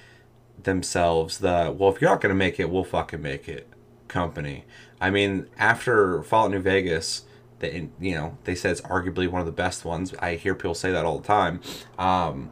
themselves 0.63 1.39
the 1.39 1.75
well, 1.77 1.91
if 1.91 2.01
you're 2.01 2.11
not 2.11 2.21
gonna 2.21 2.35
make 2.35 2.61
it, 2.61 2.71
we'll 2.71 2.85
fucking 2.85 3.23
make 3.23 3.49
it 3.49 3.69
company. 4.09 4.65
I 5.01 5.11
mean, 5.11 5.49
after 5.59 6.23
Fallout 6.23 6.53
New 6.53 6.61
Vegas 6.61 7.26
that 7.61 7.73
you 7.75 8.15
know 8.15 8.37
they 8.45 8.55
said 8.55 8.73
it's 8.73 8.81
arguably 8.83 9.29
one 9.29 9.41
of 9.41 9.47
the 9.47 9.53
best 9.53 9.85
ones. 9.85 10.15
I 10.19 10.35
hear 10.35 10.55
people 10.55 10.75
say 10.75 10.91
that 10.93 11.05
all 11.05 11.19
the 11.19 11.27
time. 11.27 11.61
Um, 11.99 12.51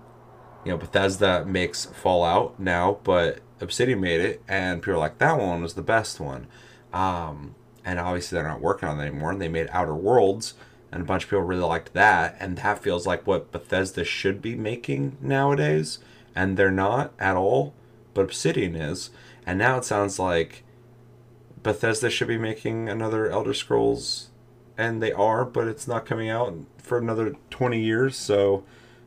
you 0.64 0.72
know, 0.72 0.78
Bethesda 0.78 1.44
makes 1.44 1.84
Fallout 1.84 2.58
now, 2.58 2.98
but 3.04 3.40
Obsidian 3.60 4.00
made 4.00 4.20
it, 4.20 4.42
and 4.48 4.82
people 4.82 4.94
are 4.94 4.98
like, 4.98 5.18
that 5.18 5.38
one 5.38 5.62
was 5.62 5.74
the 5.74 5.82
best 5.82 6.20
one. 6.20 6.46
Um, 6.92 7.54
and 7.84 7.98
obviously, 7.98 8.36
they're 8.36 8.48
not 8.48 8.60
working 8.60 8.88
on 8.88 8.98
it 8.98 9.06
anymore, 9.06 9.30
and 9.30 9.40
they 9.40 9.48
made 9.48 9.68
Outer 9.72 9.94
Worlds, 9.94 10.54
and 10.90 11.02
a 11.02 11.04
bunch 11.04 11.24
of 11.24 11.30
people 11.30 11.44
really 11.44 11.62
liked 11.62 11.92
that, 11.92 12.36
and 12.40 12.56
that 12.58 12.82
feels 12.82 13.06
like 13.06 13.26
what 13.26 13.52
Bethesda 13.52 14.04
should 14.04 14.40
be 14.40 14.54
making 14.54 15.18
nowadays, 15.20 15.98
and 16.34 16.56
they're 16.56 16.70
not 16.70 17.12
at 17.18 17.36
all, 17.36 17.74
but 18.14 18.22
Obsidian 18.22 18.74
is. 18.74 19.10
And 19.46 19.58
now 19.58 19.76
it 19.76 19.84
sounds 19.84 20.18
like 20.18 20.64
Bethesda 21.62 22.08
should 22.08 22.28
be 22.28 22.38
making 22.38 22.88
another 22.88 23.30
Elder 23.30 23.52
Scrolls 23.52 24.30
and 24.76 25.02
they 25.02 25.12
are, 25.12 25.44
but 25.44 25.68
it's 25.68 25.87
not 25.87 26.06
coming 26.06 26.28
out 26.28 26.54
for 26.78 26.98
another 26.98 27.34
20 27.50 27.80
years. 27.80 28.16
So 28.16 28.64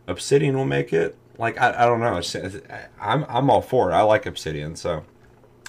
Obsidian 0.07 0.57
will 0.57 0.65
make 0.65 0.93
it. 0.93 1.17
Like 1.37 1.59
I, 1.59 1.83
I 1.83 1.85
don't 1.85 1.99
know. 1.99 2.19
I'm 2.99 3.25
I'm 3.29 3.49
all 3.49 3.61
for 3.61 3.91
it. 3.91 3.93
I 3.93 4.01
like 4.01 4.25
Obsidian. 4.25 4.75
So 4.75 5.03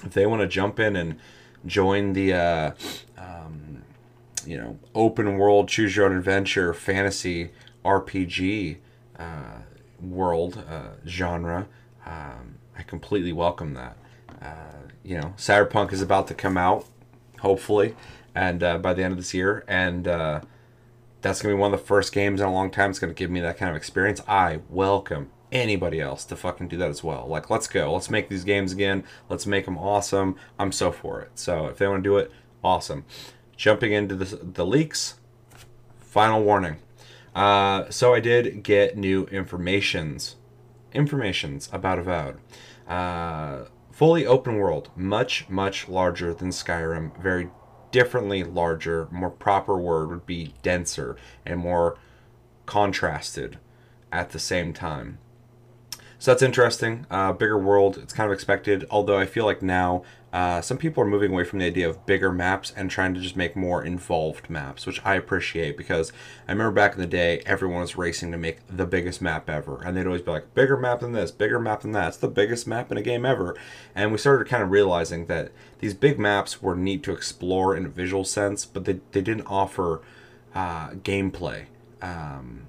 if 0.03 0.13
they 0.13 0.25
want 0.25 0.41
to 0.41 0.47
jump 0.47 0.79
in 0.79 0.95
and 0.95 1.19
join 1.65 2.13
the 2.13 2.33
uh, 2.33 2.71
um, 3.17 3.83
you 4.45 4.57
know 4.57 4.79
open 4.95 5.37
world 5.37 5.67
choose 5.67 5.95
your 5.95 6.07
own 6.07 6.17
adventure 6.17 6.73
fantasy 6.73 7.51
RPG 7.85 8.77
uh, 9.19 9.59
world 10.01 10.63
uh, 10.67 10.95
genre, 11.05 11.67
um, 12.05 12.55
I 12.75 12.81
completely 12.81 13.33
welcome 13.33 13.75
that. 13.75 13.95
Uh, 14.41 14.87
you 15.03 15.19
know, 15.19 15.33
Cyberpunk 15.37 15.93
is 15.93 16.01
about 16.01 16.27
to 16.29 16.33
come 16.33 16.57
out, 16.57 16.85
hopefully 17.41 17.95
and 18.35 18.63
uh, 18.63 18.77
by 18.77 18.93
the 18.93 19.03
end 19.03 19.11
of 19.11 19.17
this 19.17 19.33
year, 19.33 19.63
and 19.67 20.07
uh, 20.07 20.41
that's 21.21 21.41
gonna 21.41 21.55
be 21.55 21.59
one 21.59 21.73
of 21.73 21.79
the 21.79 21.85
first 21.85 22.13
games 22.13 22.41
in 22.41 22.47
a 22.47 22.53
long 22.53 22.71
time. 22.71 22.89
It's 22.89 22.99
gonna 22.99 23.13
give 23.13 23.31
me 23.31 23.39
that 23.41 23.57
kind 23.57 23.69
of 23.69 23.75
experience. 23.75 24.21
I 24.27 24.59
welcome 24.69 25.31
anybody 25.51 25.99
else 25.99 26.25
to 26.25 26.35
fucking 26.35 26.67
do 26.67 26.77
that 26.77 26.89
as 26.89 27.03
well. 27.03 27.27
Like, 27.27 27.49
let's 27.49 27.67
go. 27.67 27.93
Let's 27.93 28.09
make 28.09 28.29
these 28.29 28.43
games 28.43 28.71
again. 28.71 29.03
Let's 29.29 29.45
make 29.45 29.65
them 29.65 29.77
awesome. 29.77 30.35
I'm 30.57 30.71
so 30.71 30.91
for 30.91 31.21
it. 31.21 31.31
So 31.35 31.67
if 31.67 31.77
they 31.77 31.87
want 31.87 32.03
to 32.03 32.09
do 32.09 32.17
it, 32.17 32.31
awesome. 32.63 33.05
Jumping 33.57 33.91
into 33.91 34.15
the, 34.15 34.37
the 34.37 34.65
leaks, 34.65 35.15
final 35.97 36.43
warning. 36.43 36.77
Uh, 37.35 37.89
so 37.89 38.13
I 38.13 38.19
did 38.19 38.63
get 38.63 38.97
new 38.97 39.25
informations, 39.25 40.35
informations 40.93 41.69
about 41.71 41.99
Avowed. 41.99 42.39
Uh, 42.87 43.65
fully 43.91 44.25
open 44.25 44.57
world, 44.57 44.89
much 44.95 45.47
much 45.49 45.87
larger 45.87 46.33
than 46.33 46.49
Skyrim, 46.49 47.21
very 47.21 47.49
differently 47.91 48.43
larger, 48.43 49.07
more 49.11 49.29
proper 49.29 49.77
word 49.77 50.09
would 50.09 50.25
be 50.25 50.53
denser 50.61 51.15
and 51.45 51.59
more 51.59 51.97
contrasted 52.65 53.57
at 54.11 54.29
the 54.29 54.39
same 54.39 54.73
time. 54.73 55.17
So 56.19 56.31
that's 56.31 56.43
interesting. 56.43 57.05
Uh, 57.09 57.31
bigger 57.31 57.57
world, 57.57 57.97
it's 57.97 58.13
kind 58.13 58.29
of 58.29 58.33
expected. 58.33 58.85
Although 58.91 59.17
I 59.17 59.25
feel 59.25 59.45
like 59.45 59.61
now 59.61 60.03
uh, 60.31 60.61
some 60.61 60.77
people 60.77 61.03
are 61.03 61.07
moving 61.07 61.31
away 61.31 61.43
from 61.43 61.57
the 61.59 61.65
idea 61.65 61.89
of 61.89 62.05
bigger 62.05 62.31
maps 62.31 62.71
and 62.75 62.91
trying 62.91 63.15
to 63.15 63.19
just 63.19 63.35
make 63.35 63.55
more 63.55 63.83
involved 63.83 64.47
maps, 64.49 64.85
which 64.85 65.03
I 65.03 65.15
appreciate 65.15 65.75
because 65.75 66.13
I 66.47 66.51
remember 66.51 66.71
back 66.71 66.93
in 66.93 66.99
the 66.99 67.07
day, 67.07 67.41
everyone 67.47 67.81
was 67.81 67.97
racing 67.97 68.31
to 68.31 68.37
make 68.37 68.59
the 68.67 68.85
biggest 68.85 69.23
map 69.23 69.49
ever. 69.49 69.81
And 69.83 69.97
they'd 69.97 70.05
always 70.05 70.21
be 70.21 70.31
like, 70.31 70.53
bigger 70.53 70.77
map 70.77 70.99
than 70.99 71.13
this, 71.13 71.31
bigger 71.31 71.59
map 71.59 71.81
than 71.81 71.93
that. 71.93 72.09
It's 72.09 72.17
the 72.17 72.27
biggest 72.27 72.67
map 72.67 72.91
in 72.91 72.97
a 72.97 73.01
game 73.01 73.25
ever. 73.25 73.57
And 73.95 74.11
we 74.11 74.19
started 74.19 74.47
kind 74.47 74.61
of 74.61 74.69
realizing 74.69 75.25
that 75.25 75.51
these 75.79 75.95
big 75.95 76.19
maps 76.19 76.61
were 76.61 76.75
neat 76.75 77.01
to 77.03 77.11
explore 77.11 77.75
in 77.75 77.85
a 77.85 77.89
visual 77.89 78.23
sense, 78.23 78.65
but 78.65 78.85
they, 78.85 78.99
they 79.11 79.21
didn't 79.21 79.47
offer 79.47 80.01
uh, 80.53 80.91
gameplay. 80.91 81.65
Um, 82.03 82.67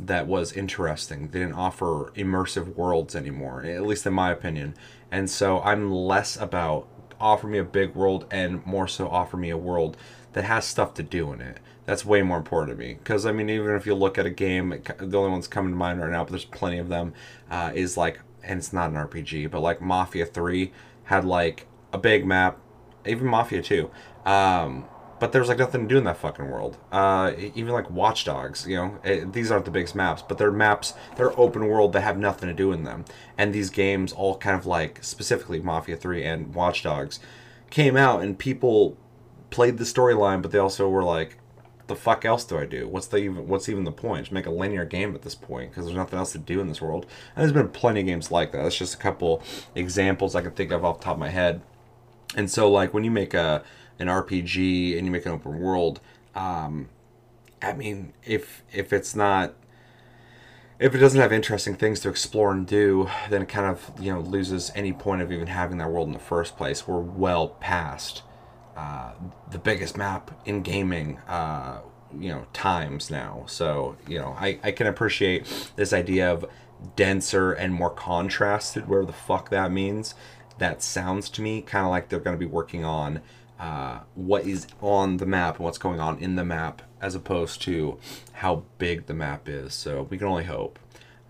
that 0.00 0.26
was 0.26 0.52
interesting. 0.54 1.28
They 1.28 1.40
didn't 1.40 1.54
offer 1.54 2.10
immersive 2.16 2.74
worlds 2.74 3.14
anymore, 3.14 3.62
at 3.64 3.82
least 3.82 4.06
in 4.06 4.14
my 4.14 4.30
opinion. 4.30 4.74
And 5.10 5.28
so 5.28 5.60
I'm 5.60 5.92
less 5.92 6.36
about 6.36 6.88
offer 7.22 7.46
me 7.46 7.58
a 7.58 7.64
big 7.64 7.94
world 7.94 8.26
and 8.30 8.64
more 8.66 8.88
so 8.88 9.08
offer 9.08 9.36
me 9.36 9.50
a 9.50 9.56
world 9.56 9.96
that 10.32 10.44
has 10.44 10.64
stuff 10.66 10.94
to 10.94 11.02
do 11.02 11.32
in 11.32 11.40
it. 11.40 11.58
That's 11.84 12.04
way 12.04 12.22
more 12.22 12.36
important 12.36 12.76
to 12.76 12.84
me. 12.84 12.94
Because, 12.94 13.26
I 13.26 13.32
mean, 13.32 13.48
even 13.48 13.74
if 13.74 13.86
you 13.86 13.94
look 13.94 14.18
at 14.18 14.26
a 14.26 14.30
game, 14.30 14.70
the 14.98 15.18
only 15.18 15.30
one's 15.30 15.48
coming 15.48 15.72
to 15.72 15.76
mind 15.76 16.00
right 16.00 16.10
now, 16.10 16.24
but 16.24 16.30
there's 16.30 16.44
plenty 16.44 16.78
of 16.78 16.88
them, 16.88 17.12
uh, 17.50 17.72
is 17.74 17.96
like, 17.96 18.20
and 18.42 18.58
it's 18.58 18.72
not 18.72 18.90
an 18.90 18.96
RPG, 18.96 19.50
but 19.50 19.60
like 19.60 19.80
Mafia 19.80 20.26
3 20.26 20.72
had 21.04 21.24
like 21.24 21.66
a 21.92 21.98
big 21.98 22.26
map, 22.26 22.58
even 23.06 23.26
Mafia 23.26 23.62
2. 23.62 23.90
Um, 24.24 24.84
but 25.22 25.30
there's 25.30 25.46
like 25.46 25.58
nothing 25.58 25.82
to 25.82 25.86
do 25.86 25.98
in 25.98 26.02
that 26.02 26.16
fucking 26.16 26.50
world. 26.50 26.76
Uh, 26.90 27.30
even 27.54 27.72
like 27.72 27.88
Watch 27.88 28.24
Dogs, 28.24 28.66
you 28.66 28.74
know, 28.74 28.98
it, 29.04 29.22
eh, 29.22 29.24
these 29.30 29.52
aren't 29.52 29.64
the 29.64 29.70
biggest 29.70 29.94
maps, 29.94 30.20
but 30.20 30.36
they're 30.36 30.50
maps, 30.50 30.94
they're 31.14 31.38
open 31.38 31.68
world 31.68 31.92
that 31.92 32.00
have 32.00 32.18
nothing 32.18 32.48
to 32.48 32.52
do 32.52 32.72
in 32.72 32.82
them. 32.82 33.04
And 33.38 33.52
these 33.52 33.70
games, 33.70 34.12
all 34.12 34.36
kind 34.36 34.58
of 34.58 34.66
like 34.66 34.98
specifically 35.04 35.60
Mafia 35.60 35.96
3 35.96 36.24
and 36.24 36.52
Watch 36.56 36.82
Dogs, 36.82 37.20
came 37.70 37.96
out 37.96 38.20
and 38.20 38.36
people 38.36 38.96
played 39.50 39.78
the 39.78 39.84
storyline, 39.84 40.42
but 40.42 40.50
they 40.50 40.58
also 40.58 40.88
were 40.88 41.04
like, 41.04 41.38
the 41.86 41.94
fuck 41.94 42.24
else 42.24 42.42
do 42.42 42.58
I 42.58 42.66
do? 42.66 42.88
What's 42.88 43.06
the 43.06 43.18
even 43.18 43.46
what's 43.46 43.68
even 43.68 43.84
the 43.84 43.92
point? 43.92 44.24
Just 44.24 44.32
make 44.32 44.46
a 44.46 44.50
linear 44.50 44.84
game 44.84 45.14
at 45.14 45.22
this 45.22 45.36
point 45.36 45.70
because 45.70 45.84
there's 45.84 45.96
nothing 45.96 46.18
else 46.18 46.32
to 46.32 46.38
do 46.38 46.60
in 46.60 46.66
this 46.66 46.82
world. 46.82 47.06
And 47.36 47.42
there's 47.42 47.52
been 47.52 47.68
plenty 47.68 48.00
of 48.00 48.06
games 48.06 48.32
like 48.32 48.50
that. 48.50 48.64
That's 48.64 48.76
just 48.76 48.94
a 48.94 48.98
couple 48.98 49.40
examples 49.76 50.34
I 50.34 50.42
can 50.42 50.50
think 50.50 50.72
of 50.72 50.84
off 50.84 50.98
the 50.98 51.04
top 51.04 51.14
of 51.14 51.20
my 51.20 51.28
head. 51.28 51.62
And 52.34 52.50
so 52.50 52.68
like 52.68 52.92
when 52.92 53.04
you 53.04 53.12
make 53.12 53.34
a 53.34 53.62
an 54.02 54.08
RPG 54.08 54.96
and 54.96 55.06
you 55.06 55.12
make 55.12 55.26
an 55.26 55.32
open 55.32 55.58
world, 55.58 56.00
um, 56.34 56.88
I 57.62 57.72
mean, 57.72 58.12
if 58.24 58.62
if 58.72 58.92
it's 58.92 59.14
not 59.14 59.54
if 60.78 60.96
it 60.96 60.98
doesn't 60.98 61.20
have 61.20 61.32
interesting 61.32 61.76
things 61.76 62.00
to 62.00 62.08
explore 62.08 62.50
and 62.50 62.66
do, 62.66 63.08
then 63.30 63.42
it 63.42 63.48
kind 63.48 63.66
of 63.66 63.92
you 64.00 64.12
know 64.12 64.20
loses 64.20 64.72
any 64.74 64.92
point 64.92 65.22
of 65.22 65.30
even 65.30 65.46
having 65.46 65.78
that 65.78 65.90
world 65.90 66.08
in 66.08 66.12
the 66.12 66.18
first 66.18 66.56
place. 66.56 66.86
We're 66.86 66.98
well 66.98 67.48
past 67.48 68.22
uh, 68.76 69.12
the 69.50 69.58
biggest 69.58 69.96
map 69.96 70.32
in 70.44 70.62
gaming, 70.62 71.18
uh, 71.28 71.82
you 72.18 72.30
know, 72.30 72.46
times 72.52 73.10
now. 73.10 73.44
So 73.46 73.96
you 74.08 74.18
know, 74.18 74.36
I 74.38 74.58
I 74.62 74.72
can 74.72 74.88
appreciate 74.88 75.72
this 75.76 75.92
idea 75.92 76.32
of 76.32 76.46
denser 76.96 77.52
and 77.52 77.72
more 77.72 77.90
contrasted, 77.90 78.88
whatever 78.88 79.06
the 79.06 79.12
fuck 79.12 79.50
that 79.50 79.70
means. 79.70 80.14
That 80.58 80.82
sounds 80.82 81.28
to 81.30 81.42
me 81.42 81.62
kind 81.62 81.84
of 81.84 81.90
like 81.90 82.08
they're 82.08 82.20
going 82.20 82.36
to 82.36 82.40
be 82.40 82.46
working 82.46 82.84
on 82.84 83.20
uh, 83.58 84.00
what 84.14 84.46
is 84.46 84.66
on 84.80 85.18
the 85.18 85.26
map 85.26 85.56
and 85.56 85.64
what's 85.64 85.78
going 85.78 86.00
on 86.00 86.18
in 86.18 86.36
the 86.36 86.44
map 86.44 86.82
as 87.00 87.14
opposed 87.14 87.62
to 87.62 87.98
how 88.34 88.64
big 88.78 89.06
the 89.06 89.14
map 89.14 89.48
is. 89.48 89.74
So 89.74 90.06
we 90.10 90.18
can 90.18 90.26
only 90.26 90.44
hope. 90.44 90.78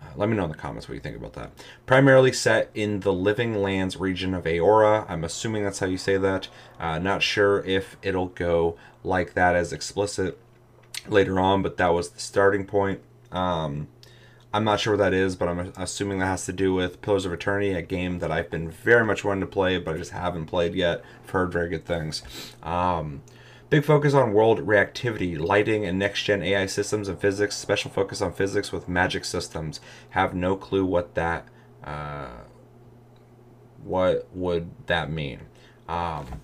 Uh, 0.01 0.07
let 0.15 0.29
me 0.29 0.35
know 0.35 0.43
in 0.43 0.51
the 0.51 0.57
comments 0.57 0.87
what 0.87 0.95
you 0.95 0.99
think 0.99 1.15
about 1.15 1.33
that. 1.33 1.51
Primarily 1.85 2.33
set 2.33 2.69
in 2.73 3.01
the 3.01 3.13
Living 3.13 3.55
Lands 3.55 3.97
region 3.97 4.33
of 4.33 4.43
Eora. 4.43 5.05
I'm 5.09 5.23
assuming 5.23 5.63
that's 5.63 5.79
how 5.79 5.87
you 5.87 5.97
say 5.97 6.17
that. 6.17 6.49
Uh, 6.79 6.99
not 6.99 7.23
sure 7.23 7.63
if 7.65 7.97
it'll 8.01 8.27
go 8.27 8.77
like 9.03 9.33
that 9.33 9.55
as 9.55 9.71
explicit 9.71 10.37
later 11.07 11.39
on, 11.39 11.61
but 11.61 11.77
that 11.77 11.89
was 11.89 12.09
the 12.09 12.19
starting 12.19 12.65
point. 12.65 13.01
Um, 13.31 13.87
I'm 14.53 14.63
not 14.63 14.79
sure 14.79 14.93
what 14.93 14.99
that 14.99 15.15
is, 15.15 15.35
but 15.35 15.47
I'm 15.49 15.73
assuming 15.77 16.19
that 16.19 16.27
has 16.27 16.45
to 16.45 16.53
do 16.53 16.75
with 16.75 17.01
Pillars 17.01 17.25
of 17.25 17.33
Eternity, 17.33 17.73
a 17.73 17.81
game 17.81 18.19
that 18.19 18.31
I've 18.31 18.51
been 18.51 18.69
very 18.69 19.03
much 19.03 19.23
wanting 19.23 19.41
to 19.41 19.47
play, 19.47 19.79
but 19.79 19.95
I 19.95 19.97
just 19.97 20.11
haven't 20.11 20.45
played 20.45 20.75
yet. 20.75 21.03
I've 21.23 21.29
heard 21.31 21.51
very 21.51 21.69
good 21.69 21.85
things. 21.85 22.21
Um, 22.61 23.23
big 23.71 23.83
focus 23.83 24.13
on 24.13 24.31
world 24.31 24.59
reactivity, 24.59 25.39
lighting, 25.39 25.85
and 25.85 25.97
next 25.97 26.21
gen 26.21 26.43
AI 26.43 26.67
systems 26.67 27.07
and 27.07 27.19
physics. 27.19 27.55
Special 27.55 27.89
focus 27.89 28.21
on 28.21 28.31
physics 28.31 28.71
with 28.71 28.87
magic 28.87 29.25
systems. 29.25 29.81
Have 30.11 30.35
no 30.35 30.55
clue 30.55 30.85
what 30.85 31.15
that. 31.15 31.47
Uh, 31.83 32.27
what 33.83 34.27
would 34.33 34.69
that 34.85 35.09
mean? 35.11 35.39
Um, 35.89 36.41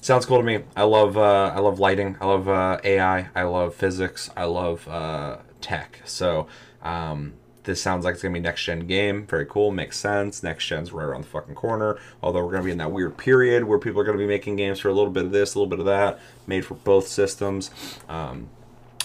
sounds 0.00 0.26
cool 0.26 0.38
to 0.38 0.44
me. 0.44 0.60
I 0.76 0.84
love 0.84 1.18
uh, 1.18 1.52
I 1.54 1.58
love 1.58 1.80
lighting. 1.80 2.16
I 2.20 2.26
love 2.26 2.48
uh, 2.48 2.78
AI. 2.84 3.30
I 3.34 3.42
love 3.42 3.74
physics. 3.74 4.30
I 4.36 4.44
love 4.44 4.86
uh, 4.86 5.38
tech. 5.60 6.00
So 6.04 6.46
um, 6.84 7.34
this 7.64 7.80
sounds 7.80 8.04
like 8.04 8.14
it's 8.14 8.22
gonna 8.22 8.34
be 8.34 8.40
next 8.40 8.62
gen 8.64 8.86
game. 8.86 9.26
Very 9.26 9.46
cool, 9.46 9.70
makes 9.70 9.98
sense. 9.98 10.42
Next 10.42 10.66
gen's 10.66 10.92
right 10.92 11.04
around 11.04 11.22
the 11.22 11.28
fucking 11.28 11.54
corner. 11.54 11.98
Although 12.22 12.44
we're 12.44 12.52
gonna 12.52 12.64
be 12.64 12.70
in 12.70 12.78
that 12.78 12.92
weird 12.92 13.16
period 13.16 13.64
where 13.64 13.78
people 13.78 14.00
are 14.00 14.04
gonna 14.04 14.18
be 14.18 14.26
making 14.26 14.56
games 14.56 14.78
for 14.80 14.88
a 14.88 14.92
little 14.92 15.10
bit 15.10 15.24
of 15.24 15.32
this, 15.32 15.54
a 15.54 15.58
little 15.58 15.70
bit 15.70 15.80
of 15.80 15.86
that, 15.86 16.20
made 16.46 16.64
for 16.64 16.74
both 16.74 17.08
systems. 17.08 17.70
Um, 18.08 18.48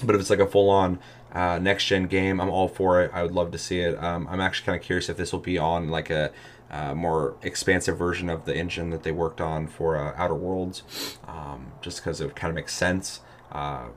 but 0.04 0.15
if 0.15 0.22
it's 0.22 0.30
like 0.30 0.39
a 0.39 0.48
full 0.48 0.70
on 0.70 1.00
uh, 1.32 1.60
next 1.60 1.86
gen 1.86 2.08
game, 2.08 2.39
I'm 2.39 2.50
all 2.50 2.68
for 2.68 3.02
it. 3.02 3.12
I 3.13 3.24
would 3.24 3.32
love 3.32 3.52
to 3.52 3.58
see 3.58 3.80
it. 3.80 4.02
Um, 4.02 4.28
I'm 4.30 4.42
actually 4.42 4.65
kind 4.65 4.80
of 4.80 4.86
curious 4.86 5.10
if 5.10 5.18
this 5.18 5.32
will 5.32 5.39
be 5.39 5.58
on 5.58 5.89
like 5.89 6.10
a 6.10 6.32
uh, 6.72 6.94
more 6.94 7.36
expansive 7.42 7.98
version 7.98 8.30
of 8.30 8.46
the 8.46 8.56
engine 8.56 8.89
that 8.92 9.04
they 9.04 9.12
worked 9.12 9.42
on 9.42 9.68
for 9.68 9.98
uh, 9.98 10.13
Outer 10.18 10.36
Worlds, 10.36 11.18
um, 11.28 11.72
just 11.82 12.00
because 12.00 12.22
it 12.22 12.36
kind 12.36 12.50
of 12.50 12.56
makes 12.56 12.74
sense 12.74 13.22
uh, 13.52 13.88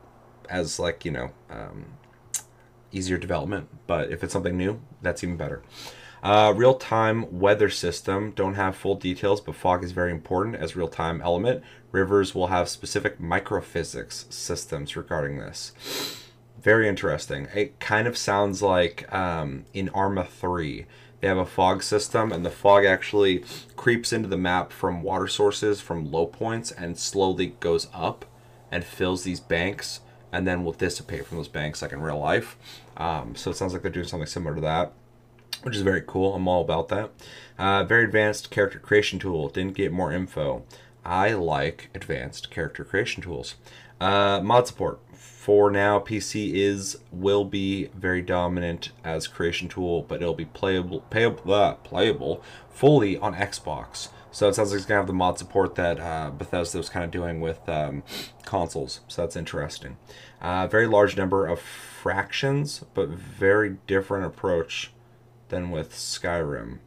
as 0.49 0.79
like 0.79 1.05
you 1.05 1.11
know 1.11 1.31
um, 1.51 1.85
easier 2.93 3.19
development. 3.19 3.69
But 3.87 4.11
if 4.11 4.23
it's 4.23 4.33
something 4.33 4.57
new, 4.57 4.81
that's 5.01 5.25
even 5.25 5.37
better. 5.37 5.63
Uh, 6.23 6.53
real 6.57 6.75
time 6.75 7.41
weather 7.41 7.69
system. 7.69 8.31
Don't 8.31 8.55
have 8.55 8.77
full 8.77 8.95
details, 8.95 9.41
but 9.41 9.57
fog 9.57 9.83
is 9.83 9.91
very 9.91 10.13
important 10.13 10.57
as 10.57 10.77
real 10.77 10.89
time 10.89 11.21
element. 11.21 11.65
Rivers 11.91 12.35
will 12.35 12.47
have 12.47 12.69
specific 12.69 13.19
microphysics 13.19 14.33
systems 14.33 14.97
regarding 14.97 15.39
this. 15.39 15.73
Very 16.63 16.89
interesting. 16.89 17.49
It 17.55 17.81
kind 17.81 18.07
of 18.07 18.17
sounds 18.17 18.63
like 18.63 19.13
um, 19.13 19.65
in 19.75 19.89
Arma 19.89 20.25
3. 20.25 20.87
They 21.21 21.29
have 21.29 21.39
a 21.39 21.47
fog 21.47 21.83
system, 21.83 22.33
and 22.33 22.45
the 22.47 22.51
fog 22.51 22.85
actually 22.85 23.45
creeps 23.77 24.13
into 24.13 24.29
the 24.29 24.37
map 24.37 24.73
from 24.73 25.03
water 25.03 25.29
sources 25.29 25.81
from 25.81 26.11
low 26.11 26.27
points 26.27 26.71
and 26.71 26.99
slowly 26.99 27.55
goes 27.59 27.89
up 27.93 28.25
and 28.71 28.85
fills 28.85 29.25
these 29.25 29.41
banks 29.41 30.01
and 30.33 30.47
then 30.47 30.65
will 30.65 30.73
dissipate 30.73 31.27
from 31.27 31.37
those 31.37 31.49
banks 31.49 31.83
like 31.83 31.93
in 31.93 32.01
real 32.01 32.19
life. 32.19 32.57
Um, 32.97 33.35
so 33.35 33.51
it 33.51 33.57
sounds 33.57 33.73
like 33.73 33.83
they're 33.83 33.91
doing 33.91 34.07
something 34.07 34.27
similar 34.27 34.55
to 34.55 34.61
that, 34.63 34.93
which 35.63 35.77
is 35.77 35.83
very 35.83 36.03
cool. 36.07 36.35
I'm 36.35 36.49
all 36.49 36.63
about 36.63 36.89
that. 36.89 37.11
Uh, 37.59 37.85
very 37.85 38.05
advanced 38.05 38.51
character 38.51 38.79
creation 38.79 39.19
tool. 39.19 39.49
Didn't 39.49 39.75
get 39.75 39.93
more 39.93 40.13
info. 40.13 40.65
I 41.05 41.33
like 41.33 41.91
advanced 41.95 42.51
character 42.51 42.85
creation 42.85 43.23
tools. 43.23 43.57
Uh, 44.01 44.41
mod 44.43 44.67
support. 44.67 45.01
For 45.15 45.71
now, 45.71 45.99
PC 45.99 46.55
is 46.55 46.99
will 47.11 47.45
be 47.45 47.87
very 47.97 48.23
dominant 48.23 48.91
as 49.03 49.27
creation 49.27 49.69
tool, 49.69 50.03
but 50.03 50.23
it'll 50.23 50.35
be 50.35 50.45
playable, 50.45 51.01
playable, 51.11 51.53
uh, 51.53 51.75
playable 51.75 52.43
fully 52.71 53.17
on 53.17 53.35
Xbox. 53.35 54.09
So 54.31 54.49
it 54.49 54.55
sounds 54.55 54.71
like 54.71 54.79
it's 54.79 54.87
gonna 54.87 55.01
have 55.01 55.07
the 55.07 55.13
mod 55.13 55.39
support 55.39 55.75
that 55.75 56.01
uh, 56.01 56.31
Bethesda 56.31 56.79
was 56.79 56.89
kind 56.89 57.05
of 57.05 57.11
doing 57.11 57.41
with 57.41 57.69
um, 57.69 58.03
consoles. 58.45 59.01
So 59.09 59.23
that's 59.23 59.37
interesting. 59.37 59.97
Uh, 60.41 60.67
very 60.69 60.87
large 60.87 61.17
number 61.17 61.47
of 61.47 61.61
fractions, 62.03 62.85
but 62.95 63.09
very 63.09 63.77
different 63.87 64.27
approach 64.27 64.91
than 65.51 65.71
with 65.71 65.93
Skyrim. 65.93 66.79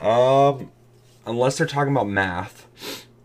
Um, 0.00 0.70
unless 1.26 1.58
they're 1.58 1.66
talking 1.66 1.92
about 1.92 2.08
math, 2.08 2.68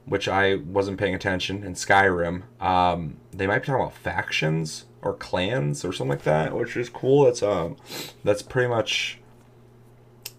which 0.06 0.28
I 0.28 0.56
wasn't 0.56 0.98
paying 0.98 1.14
attention 1.14 1.64
in 1.64 1.76
Skyrim, 1.76 2.44
um, 2.60 3.18
they 3.32 3.46
might 3.46 3.60
be 3.60 3.68
talking 3.68 3.84
about 3.84 3.94
factions 3.94 4.86
or 5.04 5.14
clans 5.14 5.86
or 5.86 5.94
something 5.94 6.10
like 6.10 6.24
that, 6.24 6.56
which 6.56 6.76
is 6.76 6.90
cool. 6.90 7.26
That's 7.26 7.44
um, 7.44 7.78
that's 8.24 8.42
pretty 8.42 8.68
much 8.68 9.20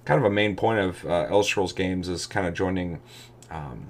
kind 0.04 0.18
of 0.18 0.24
a 0.24 0.34
main 0.34 0.56
point 0.56 0.80
of 0.80 1.04
uh, 1.06 1.26
Elder 1.30 1.46
Scrolls 1.46 1.72
games 1.72 2.08
is 2.08 2.26
kind 2.26 2.48
of 2.48 2.54
joining 2.54 3.00
um, 3.48 3.86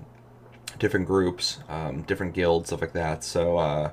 different 0.79 1.07
groups, 1.07 1.61
um, 1.71 2.03
different 2.03 2.35
guilds, 2.35 2.69
stuff 2.69 2.83
like 2.83 2.93
that. 2.93 3.25
So 3.25 3.57
uh, 3.57 3.91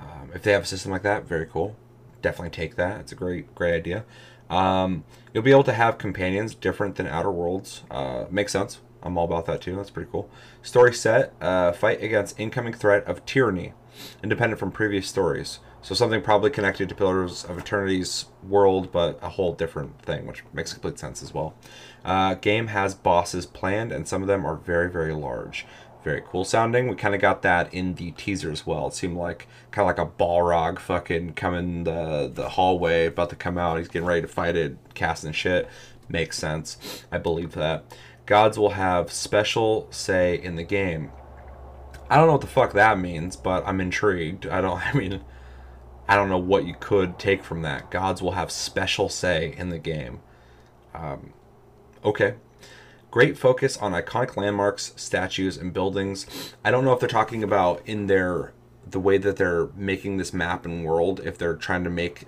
um, 0.00 0.30
if 0.34 0.42
they 0.42 0.52
have 0.52 0.62
a 0.62 0.66
system 0.66 0.92
like 0.92 1.02
that, 1.02 1.24
very 1.24 1.46
cool. 1.46 1.76
Definitely 2.22 2.50
take 2.50 2.76
that. 2.76 3.00
It's 3.00 3.12
a 3.12 3.16
great, 3.16 3.54
great 3.54 3.74
idea. 3.74 4.04
Um, 4.48 5.04
you'll 5.32 5.44
be 5.44 5.52
able 5.52 5.64
to 5.64 5.72
have 5.72 5.98
companions 5.98 6.54
different 6.54 6.96
than 6.96 7.06
Outer 7.06 7.30
Worlds. 7.30 7.84
Uh, 7.90 8.26
makes 8.30 8.52
sense. 8.52 8.80
I'm 9.02 9.16
all 9.16 9.24
about 9.24 9.46
that 9.46 9.60
too. 9.60 9.76
That's 9.76 9.90
pretty 9.90 10.10
cool. 10.10 10.28
Story 10.62 10.92
set: 10.92 11.32
uh, 11.40 11.72
fight 11.72 12.02
against 12.02 12.38
incoming 12.38 12.74
threat 12.74 13.04
of 13.06 13.24
tyranny, 13.24 13.72
independent 14.22 14.58
from 14.58 14.72
previous 14.72 15.08
stories. 15.08 15.60
So 15.82 15.94
something 15.94 16.20
probably 16.20 16.50
connected 16.50 16.90
to 16.90 16.94
Pillars 16.94 17.42
of 17.44 17.56
Eternity's 17.56 18.26
world, 18.46 18.92
but 18.92 19.18
a 19.22 19.30
whole 19.30 19.54
different 19.54 20.02
thing, 20.02 20.26
which 20.26 20.44
makes 20.52 20.74
complete 20.74 20.98
sense 20.98 21.22
as 21.22 21.32
well. 21.32 21.54
Uh, 22.04 22.34
game 22.34 22.66
has 22.66 22.94
bosses 22.94 23.46
planned, 23.46 23.90
and 23.90 24.06
some 24.06 24.20
of 24.20 24.28
them 24.28 24.44
are 24.44 24.56
very, 24.56 24.90
very 24.90 25.14
large. 25.14 25.64
Very 26.02 26.22
cool 26.26 26.44
sounding. 26.44 26.88
We 26.88 26.96
kind 26.96 27.14
of 27.14 27.20
got 27.20 27.42
that 27.42 27.72
in 27.74 27.94
the 27.94 28.12
teaser 28.12 28.50
as 28.50 28.66
well. 28.66 28.86
It 28.86 28.94
seemed 28.94 29.18
like 29.18 29.46
kind 29.70 29.88
of 29.88 29.96
like 29.96 30.06
a 30.06 30.10
Balrog 30.10 30.78
fucking 30.78 31.34
coming 31.34 31.84
the 31.84 32.30
the 32.32 32.50
hallway, 32.50 33.06
about 33.06 33.30
to 33.30 33.36
come 33.36 33.58
out. 33.58 33.78
He's 33.78 33.88
getting 33.88 34.08
ready 34.08 34.22
to 34.22 34.28
fight 34.28 34.56
it, 34.56 34.78
casting 34.94 35.32
shit. 35.32 35.68
Makes 36.08 36.38
sense. 36.38 37.04
I 37.12 37.18
believe 37.18 37.52
that. 37.52 37.84
Gods 38.24 38.58
will 38.58 38.70
have 38.70 39.12
special 39.12 39.88
say 39.90 40.40
in 40.40 40.56
the 40.56 40.62
game. 40.62 41.12
I 42.08 42.16
don't 42.16 42.26
know 42.26 42.32
what 42.32 42.40
the 42.40 42.46
fuck 42.46 42.72
that 42.72 42.98
means, 42.98 43.36
but 43.36 43.66
I'm 43.66 43.80
intrigued. 43.80 44.46
I 44.46 44.60
don't. 44.60 44.80
I 44.94 44.96
mean, 44.96 45.20
I 46.08 46.16
don't 46.16 46.28
know 46.28 46.38
what 46.38 46.64
you 46.64 46.74
could 46.80 47.18
take 47.18 47.44
from 47.44 47.62
that. 47.62 47.90
Gods 47.90 48.22
will 48.22 48.32
have 48.32 48.50
special 48.50 49.08
say 49.08 49.54
in 49.56 49.68
the 49.68 49.78
game. 49.78 50.20
Um, 50.94 51.34
okay. 52.04 52.34
Great 53.10 53.36
focus 53.36 53.76
on 53.78 53.92
iconic 53.92 54.36
landmarks, 54.36 54.92
statues, 54.96 55.56
and 55.56 55.72
buildings. 55.72 56.26
I 56.64 56.70
don't 56.70 56.84
know 56.84 56.92
if 56.92 57.00
they're 57.00 57.08
talking 57.08 57.42
about 57.42 57.82
in 57.84 58.06
their 58.06 58.52
the 58.88 59.00
way 59.00 59.18
that 59.18 59.36
they're 59.36 59.68
making 59.76 60.16
this 60.16 60.32
map 60.32 60.64
and 60.64 60.84
world, 60.84 61.20
if 61.24 61.38
they're 61.38 61.56
trying 61.56 61.84
to 61.84 61.90
make 61.90 62.26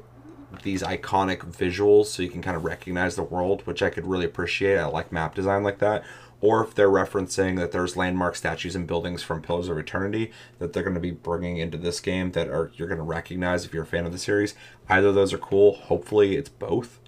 these 0.62 0.82
iconic 0.82 1.38
visuals 1.38 2.06
so 2.06 2.22
you 2.22 2.28
can 2.28 2.42
kind 2.42 2.56
of 2.56 2.64
recognize 2.64 3.16
the 3.16 3.22
world, 3.22 3.62
which 3.66 3.82
I 3.82 3.90
could 3.90 4.06
really 4.06 4.26
appreciate. 4.26 4.78
I 4.78 4.86
like 4.86 5.12
map 5.12 5.34
design 5.34 5.62
like 5.62 5.78
that. 5.78 6.04
Or 6.40 6.62
if 6.64 6.74
they're 6.74 6.90
referencing 6.90 7.56
that 7.58 7.70
there's 7.70 7.96
landmark 7.96 8.34
statues 8.34 8.74
and 8.74 8.86
buildings 8.86 9.22
from 9.22 9.42
Pillars 9.42 9.68
of 9.68 9.78
Eternity 9.78 10.32
that 10.58 10.72
they're 10.72 10.82
going 10.82 10.94
to 10.94 11.00
be 11.00 11.12
bringing 11.12 11.58
into 11.58 11.78
this 11.78 12.00
game 12.00 12.32
that 12.32 12.48
are 12.48 12.72
you're 12.74 12.88
going 12.88 12.98
to 12.98 13.04
recognize 13.04 13.64
if 13.64 13.72
you're 13.72 13.84
a 13.84 13.86
fan 13.86 14.06
of 14.06 14.12
the 14.12 14.18
series. 14.18 14.54
Either 14.88 15.08
of 15.08 15.14
those 15.14 15.32
are 15.32 15.38
cool. 15.38 15.74
Hopefully, 15.74 16.36
it's 16.36 16.48
both. 16.48 16.98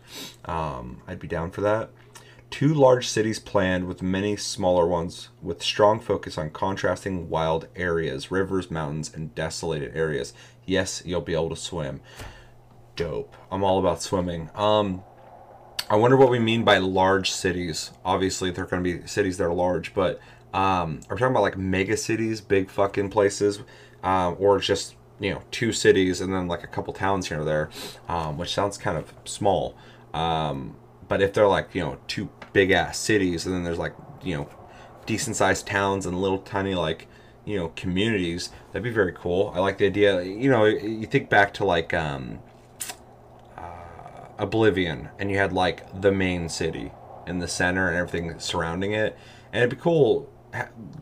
Um, 0.44 1.02
I'd 1.08 1.18
be 1.18 1.26
down 1.26 1.50
for 1.50 1.62
that. 1.62 1.90
Two 2.54 2.72
large 2.72 3.08
cities 3.08 3.40
planned 3.40 3.88
with 3.88 4.00
many 4.00 4.36
smaller 4.36 4.86
ones, 4.86 5.30
with 5.42 5.60
strong 5.60 5.98
focus 5.98 6.38
on 6.38 6.50
contrasting 6.50 7.28
wild 7.28 7.66
areas, 7.74 8.30
rivers, 8.30 8.70
mountains, 8.70 9.12
and 9.12 9.34
desolated 9.34 9.96
areas. 9.96 10.32
Yes, 10.64 11.02
you'll 11.04 11.20
be 11.20 11.34
able 11.34 11.48
to 11.48 11.56
swim. 11.56 12.00
Dope. 12.94 13.34
I'm 13.50 13.64
all 13.64 13.80
about 13.80 14.02
swimming. 14.02 14.50
Um, 14.54 15.02
I 15.90 15.96
wonder 15.96 16.16
what 16.16 16.30
we 16.30 16.38
mean 16.38 16.62
by 16.62 16.78
large 16.78 17.28
cities. 17.32 17.90
Obviously, 18.04 18.52
they're 18.52 18.66
going 18.66 18.84
to 18.84 18.98
be 19.00 19.06
cities 19.08 19.36
that 19.38 19.46
are 19.46 19.52
large, 19.52 19.92
but 19.92 20.20
um, 20.52 21.00
are 21.10 21.16
we 21.16 21.18
talking 21.18 21.32
about 21.32 21.42
like 21.42 21.58
mega 21.58 21.96
cities, 21.96 22.40
big 22.40 22.70
fucking 22.70 23.10
places, 23.10 23.62
um, 24.04 24.36
or 24.38 24.60
just 24.60 24.94
you 25.18 25.32
know 25.32 25.42
two 25.50 25.72
cities 25.72 26.20
and 26.20 26.32
then 26.32 26.46
like 26.46 26.62
a 26.62 26.68
couple 26.68 26.92
towns 26.92 27.30
here 27.30 27.40
or 27.40 27.44
there, 27.44 27.70
um, 28.08 28.38
which 28.38 28.54
sounds 28.54 28.78
kind 28.78 28.96
of 28.96 29.12
small. 29.24 29.74
Um, 30.12 30.76
but 31.08 31.22
if 31.22 31.32
they're 31.32 31.48
like 31.48 31.74
you 31.74 31.82
know 31.82 31.98
two 32.06 32.28
big 32.52 32.70
ass 32.70 32.98
cities 32.98 33.46
and 33.46 33.54
then 33.54 33.64
there's 33.64 33.78
like 33.78 33.94
you 34.22 34.34
know 34.34 34.48
decent 35.06 35.36
sized 35.36 35.66
towns 35.66 36.06
and 36.06 36.20
little 36.20 36.38
tiny 36.38 36.74
like 36.74 37.06
you 37.44 37.56
know 37.58 37.68
communities, 37.76 38.50
that'd 38.72 38.82
be 38.82 38.90
very 38.90 39.12
cool. 39.12 39.52
I 39.54 39.60
like 39.60 39.78
the 39.78 39.86
idea. 39.86 40.22
You 40.22 40.50
know, 40.50 40.64
you 40.64 41.06
think 41.06 41.28
back 41.28 41.52
to 41.54 41.64
like 41.64 41.92
um, 41.92 42.38
uh, 43.56 44.28
Oblivion, 44.38 45.10
and 45.18 45.30
you 45.30 45.36
had 45.36 45.52
like 45.52 46.00
the 46.00 46.12
main 46.12 46.48
city 46.48 46.92
in 47.26 47.38
the 47.38 47.48
center 47.48 47.88
and 47.88 47.96
everything 47.96 48.38
surrounding 48.38 48.92
it, 48.92 49.16
and 49.52 49.62
it'd 49.62 49.76
be 49.76 49.82
cool. 49.82 50.30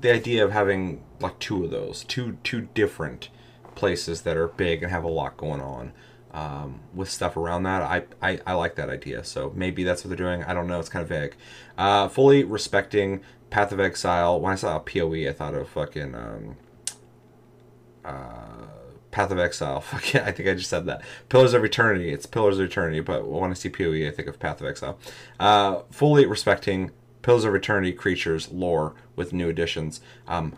The 0.00 0.12
idea 0.12 0.44
of 0.44 0.50
having 0.50 1.04
like 1.20 1.38
two 1.38 1.64
of 1.64 1.70
those, 1.70 2.04
two 2.04 2.38
two 2.42 2.62
different 2.74 3.28
places 3.74 4.22
that 4.22 4.36
are 4.36 4.48
big 4.48 4.82
and 4.82 4.90
have 4.90 5.04
a 5.04 5.08
lot 5.08 5.36
going 5.36 5.60
on 5.60 5.92
um, 6.32 6.80
with 6.94 7.10
stuff 7.10 7.36
around 7.36 7.64
that. 7.64 7.82
I, 7.82 8.04
I, 8.22 8.40
I 8.46 8.52
like 8.54 8.76
that 8.76 8.88
idea. 8.88 9.24
So 9.24 9.52
maybe 9.54 9.84
that's 9.84 10.04
what 10.04 10.08
they're 10.08 10.16
doing. 10.16 10.42
I 10.44 10.54
don't 10.54 10.66
know. 10.66 10.80
It's 10.80 10.88
kind 10.88 11.02
of 11.02 11.08
vague. 11.08 11.36
Uh, 11.76 12.08
fully 12.08 12.44
respecting 12.44 13.20
Path 13.50 13.72
of 13.72 13.80
Exile. 13.80 14.40
When 14.40 14.52
I 14.52 14.56
saw 14.56 14.78
PoE, 14.78 15.28
I 15.28 15.32
thought 15.32 15.54
of 15.54 15.68
fucking 15.68 16.14
um, 16.14 16.56
uh, 18.04 18.66
Path 19.10 19.30
of 19.30 19.38
Exile. 19.38 19.80
Fuck 19.82 20.14
yeah, 20.14 20.24
I 20.24 20.32
think 20.32 20.48
I 20.48 20.54
just 20.54 20.70
said 20.70 20.86
that. 20.86 21.02
Pillars 21.28 21.54
of 21.54 21.64
Eternity. 21.64 22.10
It's 22.10 22.26
Pillars 22.26 22.58
of 22.58 22.64
Eternity, 22.64 23.00
but 23.00 23.28
when 23.28 23.50
I 23.50 23.54
see 23.54 23.68
PoE, 23.68 24.08
I 24.08 24.10
think 24.10 24.28
of 24.28 24.38
Path 24.38 24.60
of 24.60 24.66
Exile. 24.66 24.98
Uh, 25.38 25.82
fully 25.90 26.24
respecting 26.24 26.90
Pillars 27.20 27.44
of 27.44 27.54
Eternity 27.54 27.92
creatures 27.92 28.50
lore 28.50 28.94
with 29.14 29.32
new 29.32 29.48
additions. 29.48 30.00
Um, 30.26 30.56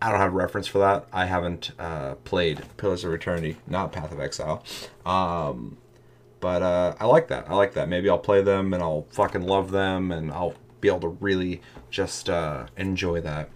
I 0.00 0.10
don't 0.10 0.20
have 0.20 0.32
reference 0.32 0.66
for 0.66 0.78
that. 0.78 1.06
I 1.12 1.26
haven't 1.26 1.72
uh, 1.78 2.14
played 2.16 2.62
Pillars 2.76 3.04
of 3.04 3.12
Eternity, 3.12 3.56
not 3.66 3.92
Path 3.92 4.12
of 4.12 4.20
Exile. 4.20 4.62
Um, 5.04 5.76
but 6.40 6.62
uh, 6.62 6.94
I 7.00 7.06
like 7.06 7.28
that. 7.28 7.50
I 7.50 7.54
like 7.54 7.74
that. 7.74 7.88
Maybe 7.88 8.08
I'll 8.08 8.18
play 8.18 8.42
them 8.42 8.72
and 8.72 8.82
I'll 8.82 9.06
fucking 9.10 9.42
love 9.42 9.70
them 9.70 10.12
and 10.12 10.30
I'll 10.30 10.54
be 10.80 10.88
able 10.88 11.00
to 11.00 11.08
really 11.08 11.60
just 11.90 12.30
uh, 12.30 12.66
enjoy 12.76 13.20
that. 13.22 13.50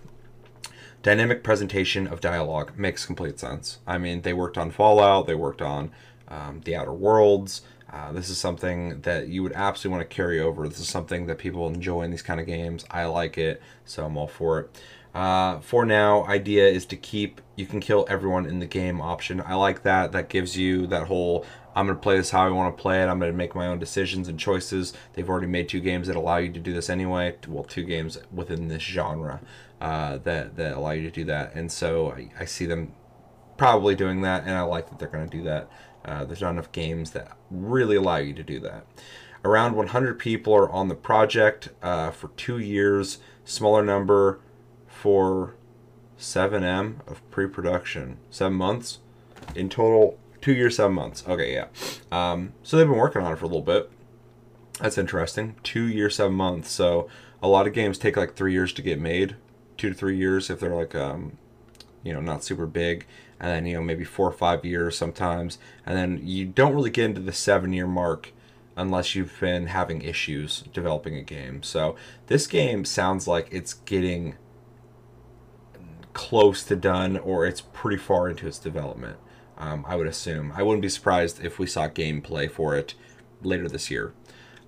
Dynamic 1.02 1.42
presentation 1.42 2.06
of 2.06 2.20
dialogue 2.20 2.72
makes 2.76 3.06
complete 3.06 3.38
sense. 3.38 3.78
I 3.86 3.98
mean, 3.98 4.22
they 4.22 4.32
worked 4.32 4.58
on 4.58 4.70
Fallout, 4.70 5.26
they 5.26 5.34
worked 5.34 5.62
on 5.62 5.90
um, 6.28 6.60
The 6.64 6.76
Outer 6.76 6.92
Worlds. 6.92 7.62
Uh, 7.92 8.10
this 8.12 8.30
is 8.30 8.38
something 8.38 9.00
that 9.02 9.28
you 9.28 9.42
would 9.42 9.52
absolutely 9.52 9.98
want 9.98 10.08
to 10.08 10.14
carry 10.14 10.40
over. 10.40 10.66
This 10.66 10.80
is 10.80 10.88
something 10.88 11.26
that 11.26 11.38
people 11.38 11.66
enjoy 11.68 12.02
in 12.02 12.10
these 12.10 12.22
kind 12.22 12.40
of 12.40 12.46
games. 12.46 12.86
I 12.90 13.04
like 13.04 13.36
it, 13.36 13.60
so 13.84 14.06
I'm 14.06 14.16
all 14.16 14.28
for 14.28 14.60
it. 14.60 14.80
Uh, 15.14 15.60
for 15.60 15.84
now, 15.84 16.24
idea 16.24 16.66
is 16.66 16.86
to 16.86 16.96
keep 16.96 17.40
you 17.54 17.66
can 17.66 17.80
kill 17.80 18.06
everyone 18.08 18.46
in 18.46 18.60
the 18.60 18.66
game 18.66 19.00
option. 19.00 19.42
I 19.42 19.54
like 19.54 19.82
that. 19.82 20.12
That 20.12 20.28
gives 20.28 20.56
you 20.56 20.86
that 20.86 21.06
whole 21.06 21.44
I'm 21.74 21.86
going 21.86 21.96
to 21.96 22.02
play 22.02 22.16
this 22.16 22.30
how 22.30 22.46
I 22.46 22.50
want 22.50 22.76
to 22.76 22.80
play 22.80 23.02
it. 23.02 23.06
I'm 23.06 23.18
going 23.18 23.32
to 23.32 23.36
make 23.36 23.54
my 23.54 23.66
own 23.66 23.78
decisions 23.78 24.28
and 24.28 24.38
choices. 24.38 24.92
They've 25.14 25.28
already 25.28 25.46
made 25.46 25.68
two 25.68 25.80
games 25.80 26.06
that 26.06 26.16
allow 26.16 26.36
you 26.36 26.52
to 26.52 26.60
do 26.60 26.72
this 26.72 26.90
anyway. 26.90 27.36
Well, 27.48 27.64
two 27.64 27.84
games 27.84 28.18
within 28.32 28.68
this 28.68 28.82
genre 28.82 29.40
uh, 29.80 30.18
that 30.18 30.56
that 30.56 30.76
allow 30.76 30.90
you 30.90 31.02
to 31.02 31.10
do 31.10 31.24
that. 31.24 31.54
And 31.54 31.70
so 31.72 32.12
I, 32.12 32.30
I, 32.40 32.44
see 32.44 32.66
them 32.66 32.92
probably 33.56 33.94
doing 33.94 34.22
that, 34.22 34.42
and 34.42 34.52
I 34.52 34.62
like 34.62 34.88
that 34.90 34.98
they're 34.98 35.08
going 35.08 35.28
to 35.28 35.36
do 35.36 35.42
that. 35.44 35.68
Uh, 36.04 36.24
there's 36.24 36.40
not 36.40 36.50
enough 36.50 36.72
games 36.72 37.12
that 37.12 37.36
really 37.50 37.96
allow 37.96 38.16
you 38.16 38.34
to 38.34 38.42
do 38.42 38.60
that. 38.60 38.86
Around 39.44 39.74
100 39.74 40.18
people 40.18 40.54
are 40.54 40.70
on 40.70 40.88
the 40.88 40.94
project 40.94 41.70
uh, 41.82 42.10
for 42.10 42.28
two 42.28 42.58
years. 42.58 43.18
Smaller 43.44 43.84
number 43.84 44.40
for 45.02 45.56
7M 46.16 47.04
of 47.08 47.28
pre-production. 47.32 48.18
Seven 48.30 48.56
months 48.56 49.00
in 49.56 49.68
total. 49.68 50.16
Two 50.40 50.52
years, 50.52 50.76
seven 50.76 50.92
months. 50.92 51.24
Okay, 51.26 51.52
yeah. 51.54 51.66
Um, 52.12 52.52
so 52.62 52.76
they've 52.76 52.86
been 52.86 52.96
working 52.96 53.20
on 53.20 53.32
it 53.32 53.36
for 53.36 53.46
a 53.46 53.48
little 53.48 53.62
bit. 53.62 53.90
That's 54.78 54.98
interesting. 54.98 55.56
Two 55.64 55.86
years, 55.86 56.14
seven 56.14 56.34
months. 56.34 56.70
So 56.70 57.08
a 57.42 57.48
lot 57.48 57.66
of 57.66 57.72
games 57.72 57.98
take 57.98 58.16
like 58.16 58.36
three 58.36 58.52
years 58.52 58.72
to 58.74 58.82
get 58.82 59.00
made. 59.00 59.34
Two 59.76 59.88
to 59.88 59.94
three 59.94 60.16
years 60.16 60.50
if 60.50 60.60
they're 60.60 60.74
like, 60.74 60.94
um, 60.94 61.36
you 62.04 62.12
know, 62.12 62.20
not 62.20 62.44
super 62.44 62.66
big. 62.66 63.04
And 63.40 63.50
then, 63.50 63.66
you 63.66 63.74
know, 63.74 63.82
maybe 63.82 64.04
four 64.04 64.28
or 64.28 64.32
five 64.32 64.64
years 64.64 64.96
sometimes. 64.96 65.58
And 65.84 65.96
then 65.96 66.20
you 66.22 66.46
don't 66.46 66.74
really 66.74 66.90
get 66.90 67.06
into 67.06 67.20
the 67.20 67.32
seven 67.32 67.72
year 67.72 67.88
mark 67.88 68.32
unless 68.76 69.16
you've 69.16 69.38
been 69.40 69.66
having 69.66 70.02
issues 70.02 70.62
developing 70.72 71.16
a 71.16 71.22
game. 71.22 71.64
So 71.64 71.96
this 72.28 72.46
game 72.46 72.84
sounds 72.84 73.26
like 73.26 73.48
it's 73.50 73.74
getting 73.74 74.36
close 76.12 76.62
to 76.64 76.76
done 76.76 77.16
or 77.18 77.46
it's 77.46 77.60
pretty 77.60 77.96
far 77.96 78.28
into 78.28 78.46
its 78.46 78.58
development. 78.58 79.16
Um, 79.58 79.84
I 79.86 79.96
would 79.96 80.06
assume. 80.06 80.52
I 80.54 80.62
wouldn't 80.62 80.82
be 80.82 80.88
surprised 80.88 81.44
if 81.44 81.58
we 81.58 81.66
saw 81.66 81.88
gameplay 81.88 82.50
for 82.50 82.74
it 82.74 82.94
later 83.42 83.68
this 83.68 83.90
year. 83.90 84.12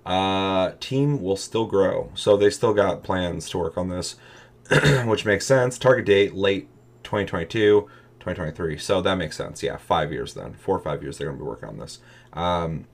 Uh, 0.05 0.71
team 0.79 1.21
will 1.21 1.35
still 1.35 1.65
grow, 1.65 2.11
so 2.13 2.37
they 2.37 2.49
still 2.49 2.73
got 2.73 3.03
plans 3.03 3.49
to 3.49 3.57
work 3.57 3.77
on 3.77 3.89
this, 3.89 4.15
which 5.05 5.25
makes 5.25 5.45
sense. 5.45 5.79
Target 5.79 6.05
date 6.05 6.35
late 6.35 6.67
2022, 7.03 7.89
2023. 8.19 8.77
So 8.77 9.01
that 9.01 9.15
makes 9.15 9.35
sense. 9.35 9.63
Yeah, 9.63 9.77
five 9.77 10.11
years 10.11 10.33
then, 10.35 10.53
four 10.53 10.77
or 10.77 10.81
five 10.81 11.01
years 11.01 11.17
they're 11.17 11.27
going 11.27 11.39
to 11.39 11.43
be 11.43 11.47
working 11.47 11.69
on 11.69 11.79
this. 11.79 11.99
Um, 12.33 12.85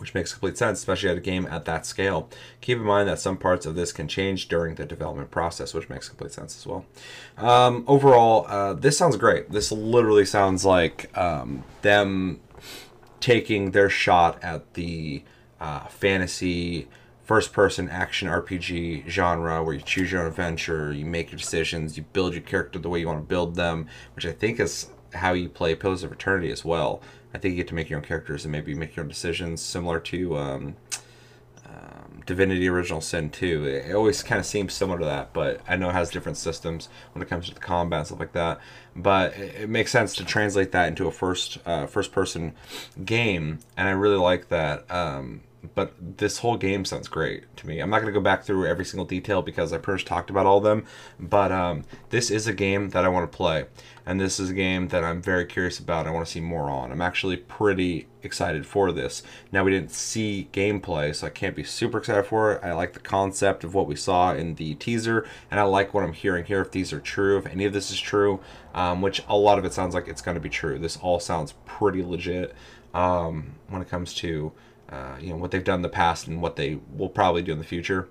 which 0.00 0.14
makes 0.14 0.32
complete 0.32 0.56
sense, 0.56 0.78
especially 0.78 1.10
at 1.10 1.16
a 1.16 1.20
game 1.20 1.46
at 1.50 1.64
that 1.66 1.86
scale. 1.86 2.28
Keep 2.60 2.78
in 2.78 2.84
mind 2.84 3.08
that 3.08 3.18
some 3.18 3.36
parts 3.36 3.66
of 3.66 3.74
this 3.74 3.92
can 3.92 4.08
change 4.08 4.48
during 4.48 4.74
the 4.74 4.86
development 4.86 5.30
process, 5.30 5.74
which 5.74 5.88
makes 5.88 6.08
complete 6.08 6.32
sense 6.32 6.56
as 6.56 6.66
well. 6.66 6.84
Um, 7.36 7.84
overall, 7.86 8.46
uh, 8.48 8.74
this 8.74 8.96
sounds 8.96 9.16
great. 9.16 9.50
This 9.50 9.70
literally 9.70 10.24
sounds 10.24 10.64
like 10.64 11.16
um, 11.16 11.64
them 11.82 12.40
taking 13.20 13.72
their 13.72 13.90
shot 13.90 14.42
at 14.42 14.74
the 14.74 15.22
uh, 15.60 15.86
fantasy 15.88 16.88
first 17.30 17.52
person 17.52 17.88
action 17.88 18.26
RPG 18.26 19.08
genre 19.08 19.62
where 19.62 19.74
you 19.74 19.80
choose 19.80 20.10
your 20.10 20.22
own 20.22 20.26
adventure, 20.26 20.92
you 20.92 21.04
make 21.04 21.30
your 21.30 21.38
decisions, 21.38 21.96
you 21.96 22.02
build 22.12 22.32
your 22.32 22.42
character 22.42 22.78
the 22.78 22.88
way 22.88 22.98
you 22.98 23.06
want 23.06 23.20
to 23.20 23.24
build 23.24 23.54
them, 23.54 23.86
which 24.16 24.26
I 24.26 24.32
think 24.32 24.58
is 24.58 24.88
how 25.14 25.32
you 25.32 25.48
play 25.48 25.74
Pillars 25.74 26.02
of 26.02 26.12
Eternity 26.12 26.50
as 26.50 26.64
well. 26.64 27.02
I 27.34 27.38
think 27.38 27.52
you 27.52 27.56
get 27.56 27.68
to 27.68 27.74
make 27.74 27.88
your 27.90 27.98
own 27.98 28.04
characters 28.04 28.44
and 28.44 28.52
maybe 28.52 28.74
make 28.74 28.96
your 28.96 29.04
own 29.04 29.08
decisions, 29.08 29.60
similar 29.60 30.00
to 30.00 30.36
um, 30.36 30.76
um, 31.64 32.22
Divinity 32.26 32.68
Original 32.68 33.00
Sin 33.00 33.30
2. 33.30 33.64
It 33.64 33.94
always 33.94 34.22
kind 34.22 34.38
of 34.38 34.46
seems 34.46 34.72
similar 34.72 34.98
to 34.98 35.04
that, 35.04 35.32
but 35.32 35.60
I 35.68 35.76
know 35.76 35.90
it 35.90 35.94
has 35.94 36.10
different 36.10 36.38
systems 36.38 36.88
when 37.12 37.22
it 37.22 37.28
comes 37.28 37.48
to 37.48 37.54
the 37.54 37.60
combat 37.60 38.00
and 38.00 38.06
stuff 38.06 38.20
like 38.20 38.32
that. 38.32 38.58
But 38.96 39.36
it, 39.36 39.62
it 39.62 39.68
makes 39.68 39.92
sense 39.92 40.14
to 40.16 40.24
translate 40.24 40.72
that 40.72 40.88
into 40.88 41.06
a 41.06 41.12
first 41.12 41.58
uh, 41.64 41.86
first 41.86 42.10
person 42.10 42.54
game, 43.04 43.60
and 43.76 43.88
I 43.88 43.92
really 43.92 44.18
like 44.18 44.48
that. 44.48 44.90
Um, 44.90 45.42
but 45.74 45.94
this 46.18 46.38
whole 46.38 46.56
game 46.56 46.84
sounds 46.84 47.08
great 47.08 47.54
to 47.56 47.66
me. 47.66 47.80
I'm 47.80 47.90
not 47.90 48.00
going 48.00 48.12
to 48.12 48.18
go 48.18 48.22
back 48.22 48.44
through 48.44 48.66
every 48.66 48.84
single 48.84 49.04
detail 49.04 49.42
because 49.42 49.72
I 49.72 49.78
pretty 49.78 50.02
much 50.02 50.04
talked 50.04 50.30
about 50.30 50.46
all 50.46 50.58
of 50.58 50.64
them, 50.64 50.86
but 51.18 51.52
um, 51.52 51.84
this 52.10 52.30
is 52.30 52.46
a 52.46 52.52
game 52.52 52.90
that 52.90 53.04
I 53.04 53.08
want 53.08 53.30
to 53.30 53.36
play, 53.36 53.66
and 54.10 54.20
this 54.20 54.40
is 54.40 54.50
a 54.50 54.54
game 54.54 54.88
that 54.88 55.04
I'm 55.04 55.22
very 55.22 55.46
curious 55.46 55.78
about. 55.78 56.08
I 56.08 56.10
want 56.10 56.26
to 56.26 56.32
see 56.32 56.40
more 56.40 56.68
on. 56.68 56.90
I'm 56.90 57.00
actually 57.00 57.36
pretty 57.36 58.08
excited 58.24 58.66
for 58.66 58.90
this. 58.90 59.22
Now 59.52 59.62
we 59.62 59.70
didn't 59.70 59.92
see 59.92 60.48
gameplay, 60.52 61.14
so 61.14 61.28
I 61.28 61.30
can't 61.30 61.54
be 61.54 61.62
super 61.62 61.98
excited 61.98 62.26
for 62.26 62.54
it. 62.54 62.60
I 62.64 62.72
like 62.72 62.94
the 62.94 62.98
concept 62.98 63.62
of 63.62 63.72
what 63.72 63.86
we 63.86 63.94
saw 63.94 64.34
in 64.34 64.56
the 64.56 64.74
teaser, 64.74 65.24
and 65.48 65.60
I 65.60 65.62
like 65.62 65.94
what 65.94 66.02
I'm 66.02 66.12
hearing 66.12 66.44
here. 66.44 66.60
If 66.60 66.72
these 66.72 66.92
are 66.92 66.98
true, 66.98 67.38
if 67.38 67.46
any 67.46 67.64
of 67.66 67.72
this 67.72 67.92
is 67.92 68.00
true, 68.00 68.40
um, 68.74 69.00
which 69.00 69.22
a 69.28 69.36
lot 69.36 69.60
of 69.60 69.64
it 69.64 69.72
sounds 69.72 69.94
like 69.94 70.08
it's 70.08 70.22
going 70.22 70.34
to 70.34 70.40
be 70.40 70.48
true. 70.48 70.76
This 70.76 70.96
all 70.96 71.20
sounds 71.20 71.54
pretty 71.64 72.02
legit 72.02 72.52
um, 72.92 73.54
when 73.68 73.80
it 73.80 73.88
comes 73.88 74.12
to 74.14 74.50
uh, 74.88 75.18
you 75.20 75.30
know 75.30 75.36
what 75.36 75.52
they've 75.52 75.62
done 75.62 75.76
in 75.76 75.82
the 75.82 75.88
past 75.88 76.26
and 76.26 76.42
what 76.42 76.56
they 76.56 76.80
will 76.96 77.10
probably 77.10 77.42
do 77.42 77.52
in 77.52 77.58
the 77.58 77.64
future. 77.64 78.08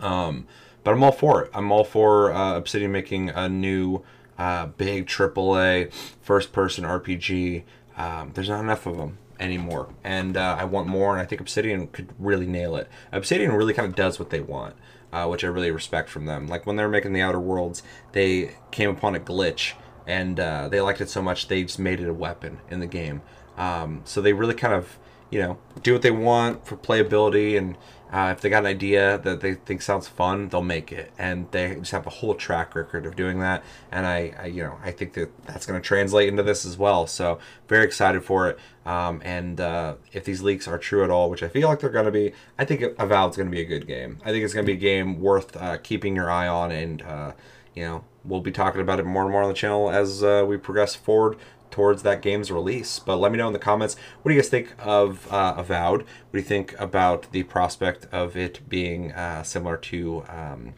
Um, 0.00 0.48
but 0.82 0.90
I'm 0.90 1.04
all 1.04 1.12
for 1.12 1.44
it. 1.44 1.52
I'm 1.54 1.70
all 1.70 1.84
for 1.84 2.32
uh, 2.32 2.56
Obsidian 2.56 2.90
making 2.90 3.30
a 3.30 3.48
new 3.48 4.02
uh, 4.38 4.66
big 4.66 5.06
AAA 5.06 5.92
first-person 6.22 6.84
RPG. 6.84 7.64
Um, 7.96 8.32
there's 8.34 8.48
not 8.48 8.60
enough 8.60 8.86
of 8.86 8.96
them 8.96 9.18
anymore, 9.38 9.94
and 10.02 10.36
uh, 10.36 10.56
I 10.58 10.64
want 10.64 10.88
more. 10.88 11.12
And 11.12 11.20
I 11.20 11.26
think 11.26 11.40
Obsidian 11.40 11.86
could 11.88 12.12
really 12.18 12.46
nail 12.46 12.76
it. 12.76 12.88
Obsidian 13.12 13.52
really 13.52 13.74
kind 13.74 13.88
of 13.88 13.94
does 13.94 14.18
what 14.18 14.30
they 14.30 14.40
want, 14.40 14.74
uh, 15.12 15.26
which 15.26 15.44
I 15.44 15.48
really 15.48 15.70
respect 15.70 16.08
from 16.08 16.26
them. 16.26 16.46
Like 16.46 16.66
when 16.66 16.76
they 16.76 16.82
were 16.82 16.88
making 16.88 17.12
the 17.12 17.20
Outer 17.20 17.40
Worlds, 17.40 17.82
they 18.12 18.56
came 18.70 18.90
upon 18.90 19.14
a 19.14 19.20
glitch, 19.20 19.74
and 20.06 20.38
uh, 20.40 20.68
they 20.68 20.80
liked 20.80 21.00
it 21.00 21.08
so 21.08 21.22
much 21.22 21.48
they 21.48 21.62
just 21.62 21.78
made 21.78 22.00
it 22.00 22.08
a 22.08 22.14
weapon 22.14 22.58
in 22.70 22.80
the 22.80 22.86
game. 22.86 23.22
Um, 23.56 24.02
so 24.04 24.20
they 24.20 24.32
really 24.32 24.54
kind 24.54 24.74
of 24.74 24.98
you 25.34 25.40
know, 25.40 25.58
do 25.82 25.92
what 25.92 26.02
they 26.02 26.12
want 26.12 26.64
for 26.64 26.76
playability, 26.76 27.58
and 27.58 27.76
uh, 28.12 28.32
if 28.36 28.40
they 28.40 28.48
got 28.48 28.60
an 28.60 28.66
idea 28.66 29.18
that 29.18 29.40
they 29.40 29.54
think 29.54 29.82
sounds 29.82 30.06
fun, 30.06 30.48
they'll 30.48 30.62
make 30.62 30.92
it, 30.92 31.12
and 31.18 31.50
they 31.50 31.74
just 31.76 31.90
have 31.90 32.06
a 32.06 32.10
whole 32.10 32.34
track 32.34 32.74
record 32.74 33.06
of 33.06 33.16
doing 33.16 33.40
that. 33.40 33.64
And 33.90 34.06
I, 34.06 34.34
I 34.38 34.46
you 34.46 34.62
know, 34.62 34.78
I 34.84 34.92
think 34.92 35.14
that 35.14 35.30
that's 35.46 35.66
going 35.66 35.80
to 35.80 35.86
translate 35.86 36.28
into 36.28 36.42
this 36.42 36.64
as 36.64 36.76
well. 36.78 37.06
So 37.06 37.38
very 37.66 37.84
excited 37.84 38.22
for 38.22 38.48
it. 38.50 38.58
Um, 38.86 39.20
and 39.24 39.60
uh, 39.60 39.94
if 40.12 40.24
these 40.24 40.42
leaks 40.42 40.68
are 40.68 40.78
true 40.78 41.02
at 41.02 41.10
all, 41.10 41.30
which 41.30 41.42
I 41.42 41.48
feel 41.48 41.68
like 41.68 41.80
they're 41.80 41.90
going 41.90 42.04
to 42.04 42.12
be, 42.12 42.32
I 42.58 42.64
think 42.64 42.82
Avowed's 42.98 43.36
going 43.36 43.48
to 43.48 43.54
be 43.54 43.62
a 43.62 43.64
good 43.64 43.86
game. 43.86 44.18
I 44.24 44.30
think 44.30 44.44
it's 44.44 44.54
going 44.54 44.66
to 44.66 44.72
be 44.72 44.76
a 44.76 44.80
game 44.80 45.20
worth 45.20 45.56
uh, 45.56 45.78
keeping 45.78 46.14
your 46.14 46.30
eye 46.30 46.46
on, 46.46 46.70
and 46.70 47.02
uh, 47.02 47.32
you 47.74 47.84
know, 47.84 48.04
we'll 48.24 48.40
be 48.40 48.52
talking 48.52 48.80
about 48.80 49.00
it 49.00 49.06
more 49.06 49.22
and 49.22 49.32
more 49.32 49.42
on 49.42 49.48
the 49.48 49.54
channel 49.54 49.90
as 49.90 50.22
uh, 50.22 50.44
we 50.46 50.56
progress 50.56 50.94
forward 50.94 51.36
towards 51.70 52.04
that 52.04 52.22
game's 52.22 52.52
release. 52.52 53.00
But 53.00 53.16
let 53.16 53.32
me 53.32 53.38
know 53.38 53.48
in 53.48 53.52
the 53.52 53.58
comments 53.58 53.96
what 54.22 54.30
do 54.30 54.34
you 54.36 54.40
guys 54.40 54.48
think 54.48 54.74
of 54.78 55.30
uh, 55.32 55.54
Avowed? 55.56 56.02
What 56.02 56.32
do 56.32 56.38
you 56.38 56.44
think 56.44 56.78
about 56.78 57.30
the 57.32 57.42
prospect 57.42 58.06
of 58.12 58.36
it 58.36 58.68
being 58.68 59.12
uh, 59.12 59.42
similar 59.42 59.76
to 59.78 60.24
um, 60.28 60.74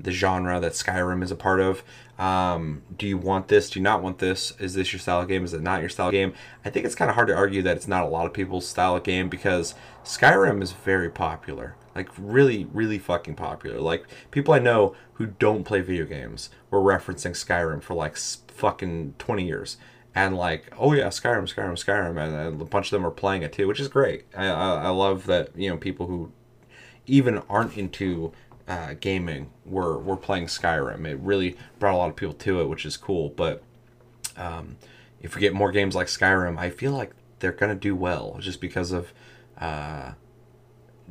the 0.00 0.10
genre 0.10 0.58
that 0.58 0.72
Skyrim 0.72 1.22
is 1.22 1.30
a 1.30 1.36
part 1.36 1.60
of? 1.60 1.82
Um, 2.18 2.82
do 2.96 3.06
you 3.06 3.18
want 3.18 3.48
this? 3.48 3.70
Do 3.70 3.78
you 3.78 3.84
not 3.84 4.02
want 4.02 4.18
this? 4.18 4.52
Is 4.58 4.74
this 4.74 4.92
your 4.92 5.00
style 5.00 5.20
of 5.20 5.28
game? 5.28 5.44
Is 5.44 5.54
it 5.54 5.62
not 5.62 5.80
your 5.80 5.90
style 5.90 6.08
of 6.08 6.12
game? 6.12 6.32
I 6.64 6.70
think 6.70 6.86
it's 6.86 6.94
kind 6.94 7.10
of 7.10 7.14
hard 7.14 7.28
to 7.28 7.36
argue 7.36 7.62
that 7.62 7.76
it's 7.76 7.86
not 7.86 8.04
a 8.04 8.08
lot 8.08 8.26
of 8.26 8.32
people's 8.32 8.66
style 8.66 8.96
of 8.96 9.04
game 9.04 9.28
because 9.28 9.74
Skyrim 10.02 10.62
is 10.62 10.72
very 10.72 11.10
popular. 11.10 11.76
Like 11.98 12.10
really, 12.16 12.64
really 12.72 13.00
fucking 13.00 13.34
popular. 13.34 13.80
Like 13.80 14.04
people 14.30 14.54
I 14.54 14.60
know 14.60 14.94
who 15.14 15.26
don't 15.26 15.64
play 15.64 15.80
video 15.80 16.04
games 16.04 16.48
were 16.70 16.78
referencing 16.80 17.32
Skyrim 17.32 17.82
for 17.82 17.94
like 17.94 18.16
fucking 18.16 19.14
20 19.18 19.44
years 19.44 19.78
and 20.14 20.36
like, 20.36 20.72
oh 20.78 20.92
yeah, 20.92 21.08
Skyrim, 21.08 21.52
Skyrim, 21.52 21.72
Skyrim, 21.72 22.16
and 22.20 22.62
a 22.62 22.64
bunch 22.64 22.86
of 22.86 22.90
them 22.92 23.04
are 23.04 23.10
playing 23.10 23.42
it 23.42 23.52
too, 23.52 23.66
which 23.66 23.80
is 23.80 23.88
great. 23.88 24.26
I, 24.36 24.46
I, 24.46 24.74
I 24.84 24.88
love 24.90 25.26
that 25.26 25.50
you 25.56 25.68
know 25.70 25.76
people 25.76 26.06
who 26.06 26.30
even 27.06 27.38
aren't 27.50 27.76
into 27.76 28.32
uh, 28.68 28.94
gaming 29.00 29.50
were 29.66 29.98
were 29.98 30.16
playing 30.16 30.46
Skyrim. 30.46 31.04
It 31.04 31.18
really 31.18 31.56
brought 31.80 31.94
a 31.94 31.98
lot 31.98 32.10
of 32.10 32.14
people 32.14 32.34
to 32.34 32.60
it, 32.60 32.68
which 32.68 32.86
is 32.86 32.96
cool. 32.96 33.30
But 33.30 33.64
um, 34.36 34.76
if 35.20 35.34
we 35.34 35.40
get 35.40 35.52
more 35.52 35.72
games 35.72 35.96
like 35.96 36.06
Skyrim, 36.06 36.58
I 36.58 36.70
feel 36.70 36.92
like 36.92 37.10
they're 37.40 37.50
gonna 37.50 37.74
do 37.74 37.96
well 37.96 38.36
just 38.38 38.60
because 38.60 38.92
of 38.92 39.12
uh, 39.60 40.12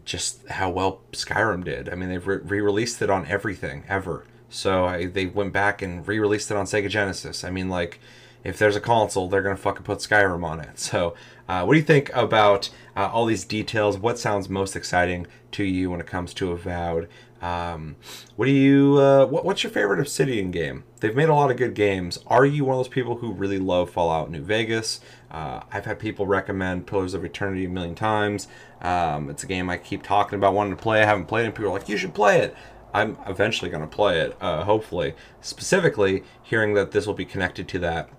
just 0.05 0.47
how 0.47 0.69
well 0.69 1.01
Skyrim 1.11 1.63
did. 1.63 1.89
I 1.89 1.95
mean, 1.95 2.09
they've 2.09 2.25
re-released 2.25 3.01
it 3.01 3.09
on 3.09 3.25
everything 3.27 3.83
ever. 3.87 4.25
So 4.49 4.85
I, 4.85 5.05
they 5.05 5.25
went 5.25 5.53
back 5.53 5.81
and 5.81 6.07
re-released 6.07 6.51
it 6.51 6.57
on 6.57 6.65
Sega 6.65 6.89
Genesis. 6.89 7.43
I 7.43 7.49
mean, 7.49 7.69
like 7.69 7.99
if 8.43 8.57
there's 8.57 8.75
a 8.75 8.81
console, 8.81 9.27
they're 9.27 9.41
gonna 9.41 9.57
fucking 9.57 9.83
put 9.83 9.99
Skyrim 9.99 10.43
on 10.43 10.59
it. 10.59 10.79
So, 10.79 11.15
uh, 11.49 11.63
what 11.63 11.73
do 11.73 11.79
you 11.79 11.85
think 11.85 12.09
about 12.13 12.69
uh, 12.95 13.09
all 13.11 13.25
these 13.25 13.45
details? 13.45 13.97
What 13.97 14.19
sounds 14.19 14.49
most 14.49 14.75
exciting 14.75 15.27
to 15.51 15.63
you 15.63 15.91
when 15.91 15.99
it 15.99 16.07
comes 16.07 16.33
to 16.35 16.51
Avowed? 16.51 17.07
Um, 17.41 17.95
what 18.35 18.45
do 18.45 18.51
you? 18.51 18.97
Uh, 18.97 19.25
what, 19.25 19.45
what's 19.45 19.63
your 19.63 19.71
favorite 19.71 19.99
Obsidian 19.99 20.51
game? 20.51 20.83
They've 20.99 21.15
made 21.15 21.29
a 21.29 21.33
lot 21.35 21.51
of 21.51 21.57
good 21.57 21.75
games. 21.75 22.19
Are 22.27 22.45
you 22.45 22.65
one 22.65 22.75
of 22.75 22.79
those 22.79 22.93
people 22.93 23.17
who 23.17 23.31
really 23.31 23.59
love 23.59 23.89
Fallout 23.89 24.31
New 24.31 24.41
Vegas? 24.41 24.99
Uh, 25.29 25.61
I've 25.71 25.85
had 25.85 25.99
people 25.99 26.25
recommend 26.25 26.87
Pillars 26.87 27.13
of 27.13 27.23
Eternity 27.23 27.65
a 27.65 27.69
million 27.69 27.95
times. 27.95 28.47
Um, 28.81 29.29
it's 29.29 29.43
a 29.43 29.47
game 29.47 29.69
I 29.69 29.77
keep 29.77 30.03
talking 30.03 30.37
about 30.37 30.53
wanting 30.53 30.75
to 30.75 30.81
play. 30.81 31.01
I 31.01 31.05
haven't 31.05 31.25
played 31.25 31.43
it. 31.43 31.47
And 31.47 31.55
people 31.55 31.71
are 31.71 31.77
like, 31.77 31.89
"You 31.89 31.97
should 31.97 32.13
play 32.13 32.39
it." 32.39 32.55
I'm 32.93 33.17
eventually 33.27 33.69
going 33.69 33.83
to 33.83 33.87
play 33.87 34.21
it, 34.21 34.35
uh, 34.41 34.63
hopefully. 34.63 35.13
Specifically, 35.41 36.23
hearing 36.41 36.73
that 36.73 36.91
this 36.91 37.05
will 37.05 37.13
be 37.13 37.25
connected 37.25 37.67
to 37.67 37.79
that 37.79 38.09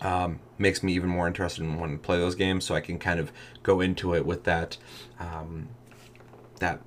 um, 0.00 0.40
makes 0.56 0.82
me 0.82 0.92
even 0.94 1.10
more 1.10 1.26
interested 1.26 1.62
in 1.62 1.78
wanting 1.78 1.98
to 1.98 2.02
play 2.02 2.18
those 2.18 2.34
games 2.34 2.64
so 2.64 2.74
I 2.74 2.80
can 2.80 2.98
kind 2.98 3.20
of 3.20 3.32
go 3.62 3.80
into 3.80 4.14
it 4.14 4.24
with 4.24 4.44
that 4.44 4.78
um, 5.18 5.68
that 6.60 6.80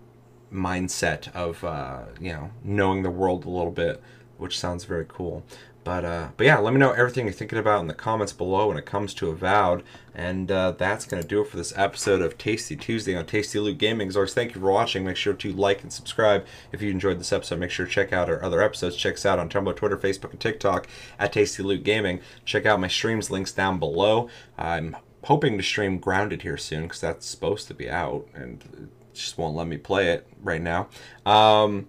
mindset 0.53 1.33
of 1.33 1.63
uh, 1.63 2.03
you 2.19 2.31
know 2.31 2.51
knowing 2.63 3.03
the 3.03 3.09
world 3.09 3.45
a 3.45 3.49
little 3.49 3.71
bit 3.71 4.01
which 4.37 4.57
sounds 4.59 4.85
very 4.85 5.05
cool 5.07 5.43
but 5.83 6.05
uh, 6.05 6.27
but 6.37 6.45
yeah, 6.45 6.59
let 6.59 6.73
me 6.73 6.79
know 6.79 6.91
everything 6.91 7.25
you're 7.25 7.33
thinking 7.33 7.57
about 7.57 7.81
in 7.81 7.87
the 7.87 7.93
comments 7.93 8.33
below 8.33 8.67
when 8.67 8.77
it 8.77 8.85
comes 8.85 9.13
to 9.15 9.29
Avowed. 9.29 9.83
And 10.13 10.51
uh, 10.51 10.71
that's 10.71 11.05
to 11.07 11.23
do 11.23 11.41
it 11.41 11.47
for 11.47 11.57
this 11.57 11.73
episode 11.75 12.21
of 12.21 12.37
Tasty 12.37 12.75
Tuesday 12.75 13.15
on 13.15 13.25
Tasty 13.25 13.59
Loot 13.59 13.77
Gaming. 13.77 14.09
As 14.09 14.15
always, 14.15 14.33
thank 14.33 14.53
you 14.53 14.61
for 14.61 14.71
watching. 14.71 15.05
Make 15.05 15.15
sure 15.15 15.33
to 15.33 15.53
like 15.53 15.81
and 15.81 15.91
subscribe 15.91 16.45
if 16.71 16.81
you 16.81 16.91
enjoyed 16.91 17.19
this 17.19 17.33
episode. 17.33 17.59
Make 17.59 17.71
sure 17.71 17.85
to 17.85 17.91
check 17.91 18.13
out 18.13 18.29
our 18.29 18.43
other 18.43 18.61
episodes. 18.61 18.95
Check 18.95 19.15
us 19.15 19.25
out 19.25 19.39
on 19.39 19.49
Tumblr, 19.49 19.75
Twitter, 19.75 19.97
Facebook, 19.97 20.31
and 20.31 20.39
TikTok 20.39 20.87
at 21.17 21.33
Tasty 21.33 21.63
Loot 21.63 21.83
Gaming. 21.83 22.19
Check 22.45 22.65
out 22.65 22.79
my 22.79 22.87
streams 22.87 23.31
links 23.31 23.51
down 23.51 23.79
below. 23.79 24.29
I'm 24.57 24.97
hoping 25.23 25.57
to 25.57 25.63
stream 25.63 25.97
Grounded 25.97 26.43
here 26.43 26.57
soon 26.57 26.83
because 26.83 27.01
that's 27.01 27.25
supposed 27.25 27.67
to 27.69 27.73
be 27.73 27.89
out 27.89 28.27
and 28.35 28.91
just 29.13 29.37
won't 29.37 29.55
let 29.55 29.67
me 29.67 29.77
play 29.77 30.09
it 30.09 30.27
right 30.41 30.61
now. 30.61 30.87
Um, 31.25 31.87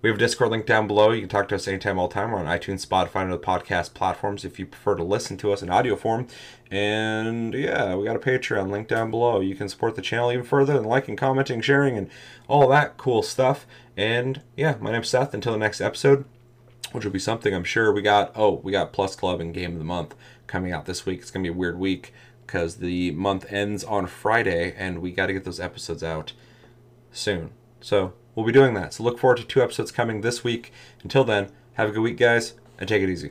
we 0.00 0.08
have 0.08 0.16
a 0.16 0.20
Discord 0.20 0.52
link 0.52 0.64
down 0.64 0.86
below. 0.86 1.10
You 1.10 1.20
can 1.20 1.28
talk 1.28 1.48
to 1.48 1.56
us 1.56 1.66
anytime, 1.66 1.98
all 1.98 2.08
time. 2.08 2.30
We're 2.30 2.38
on 2.38 2.46
iTunes, 2.46 2.86
Spotify, 2.86 3.22
and 3.22 3.32
other 3.32 3.42
podcast 3.42 3.94
platforms 3.94 4.44
if 4.44 4.58
you 4.58 4.66
prefer 4.66 4.94
to 4.94 5.02
listen 5.02 5.36
to 5.38 5.52
us 5.52 5.60
in 5.60 5.70
audio 5.70 5.96
form. 5.96 6.28
And 6.70 7.52
yeah, 7.52 7.96
we 7.96 8.04
got 8.04 8.14
a 8.14 8.20
Patreon 8.20 8.70
link 8.70 8.86
down 8.86 9.10
below. 9.10 9.40
You 9.40 9.56
can 9.56 9.68
support 9.68 9.96
the 9.96 10.02
channel 10.02 10.30
even 10.30 10.44
further 10.44 10.74
than 10.74 10.84
liking, 10.84 11.16
commenting, 11.16 11.60
sharing, 11.60 11.98
and 11.98 12.08
all 12.46 12.68
that 12.68 12.96
cool 12.96 13.24
stuff. 13.24 13.66
And 13.96 14.42
yeah, 14.56 14.76
my 14.80 14.92
name's 14.92 15.08
Seth. 15.08 15.34
Until 15.34 15.52
the 15.52 15.58
next 15.58 15.80
episode, 15.80 16.24
which 16.92 17.04
will 17.04 17.10
be 17.10 17.18
something 17.18 17.52
I'm 17.52 17.64
sure 17.64 17.92
we 17.92 18.02
got. 18.02 18.30
Oh, 18.36 18.60
we 18.62 18.70
got 18.70 18.92
Plus 18.92 19.16
Club 19.16 19.40
and 19.40 19.52
Game 19.52 19.72
of 19.72 19.78
the 19.78 19.84
Month 19.84 20.14
coming 20.46 20.72
out 20.72 20.86
this 20.86 21.06
week. 21.06 21.20
It's 21.22 21.32
gonna 21.32 21.42
be 21.42 21.48
a 21.48 21.52
weird 21.52 21.76
week 21.76 22.12
because 22.46 22.76
the 22.76 23.10
month 23.10 23.52
ends 23.52 23.82
on 23.82 24.06
Friday, 24.06 24.74
and 24.78 25.00
we 25.00 25.10
got 25.10 25.26
to 25.26 25.32
get 25.32 25.44
those 25.44 25.60
episodes 25.60 26.02
out 26.02 26.32
soon. 27.12 27.50
So 27.80 28.14
we'll 28.34 28.46
be 28.46 28.52
doing 28.52 28.74
that. 28.74 28.94
So 28.94 29.02
look 29.02 29.18
forward 29.18 29.38
to 29.38 29.44
two 29.44 29.62
episodes 29.62 29.92
coming 29.92 30.20
this 30.20 30.44
week. 30.44 30.72
Until 31.02 31.24
then, 31.24 31.50
have 31.74 31.88
a 31.88 31.92
good 31.92 32.02
week, 32.02 32.18
guys, 32.18 32.54
and 32.78 32.88
take 32.88 33.02
it 33.02 33.10
easy. 33.10 33.30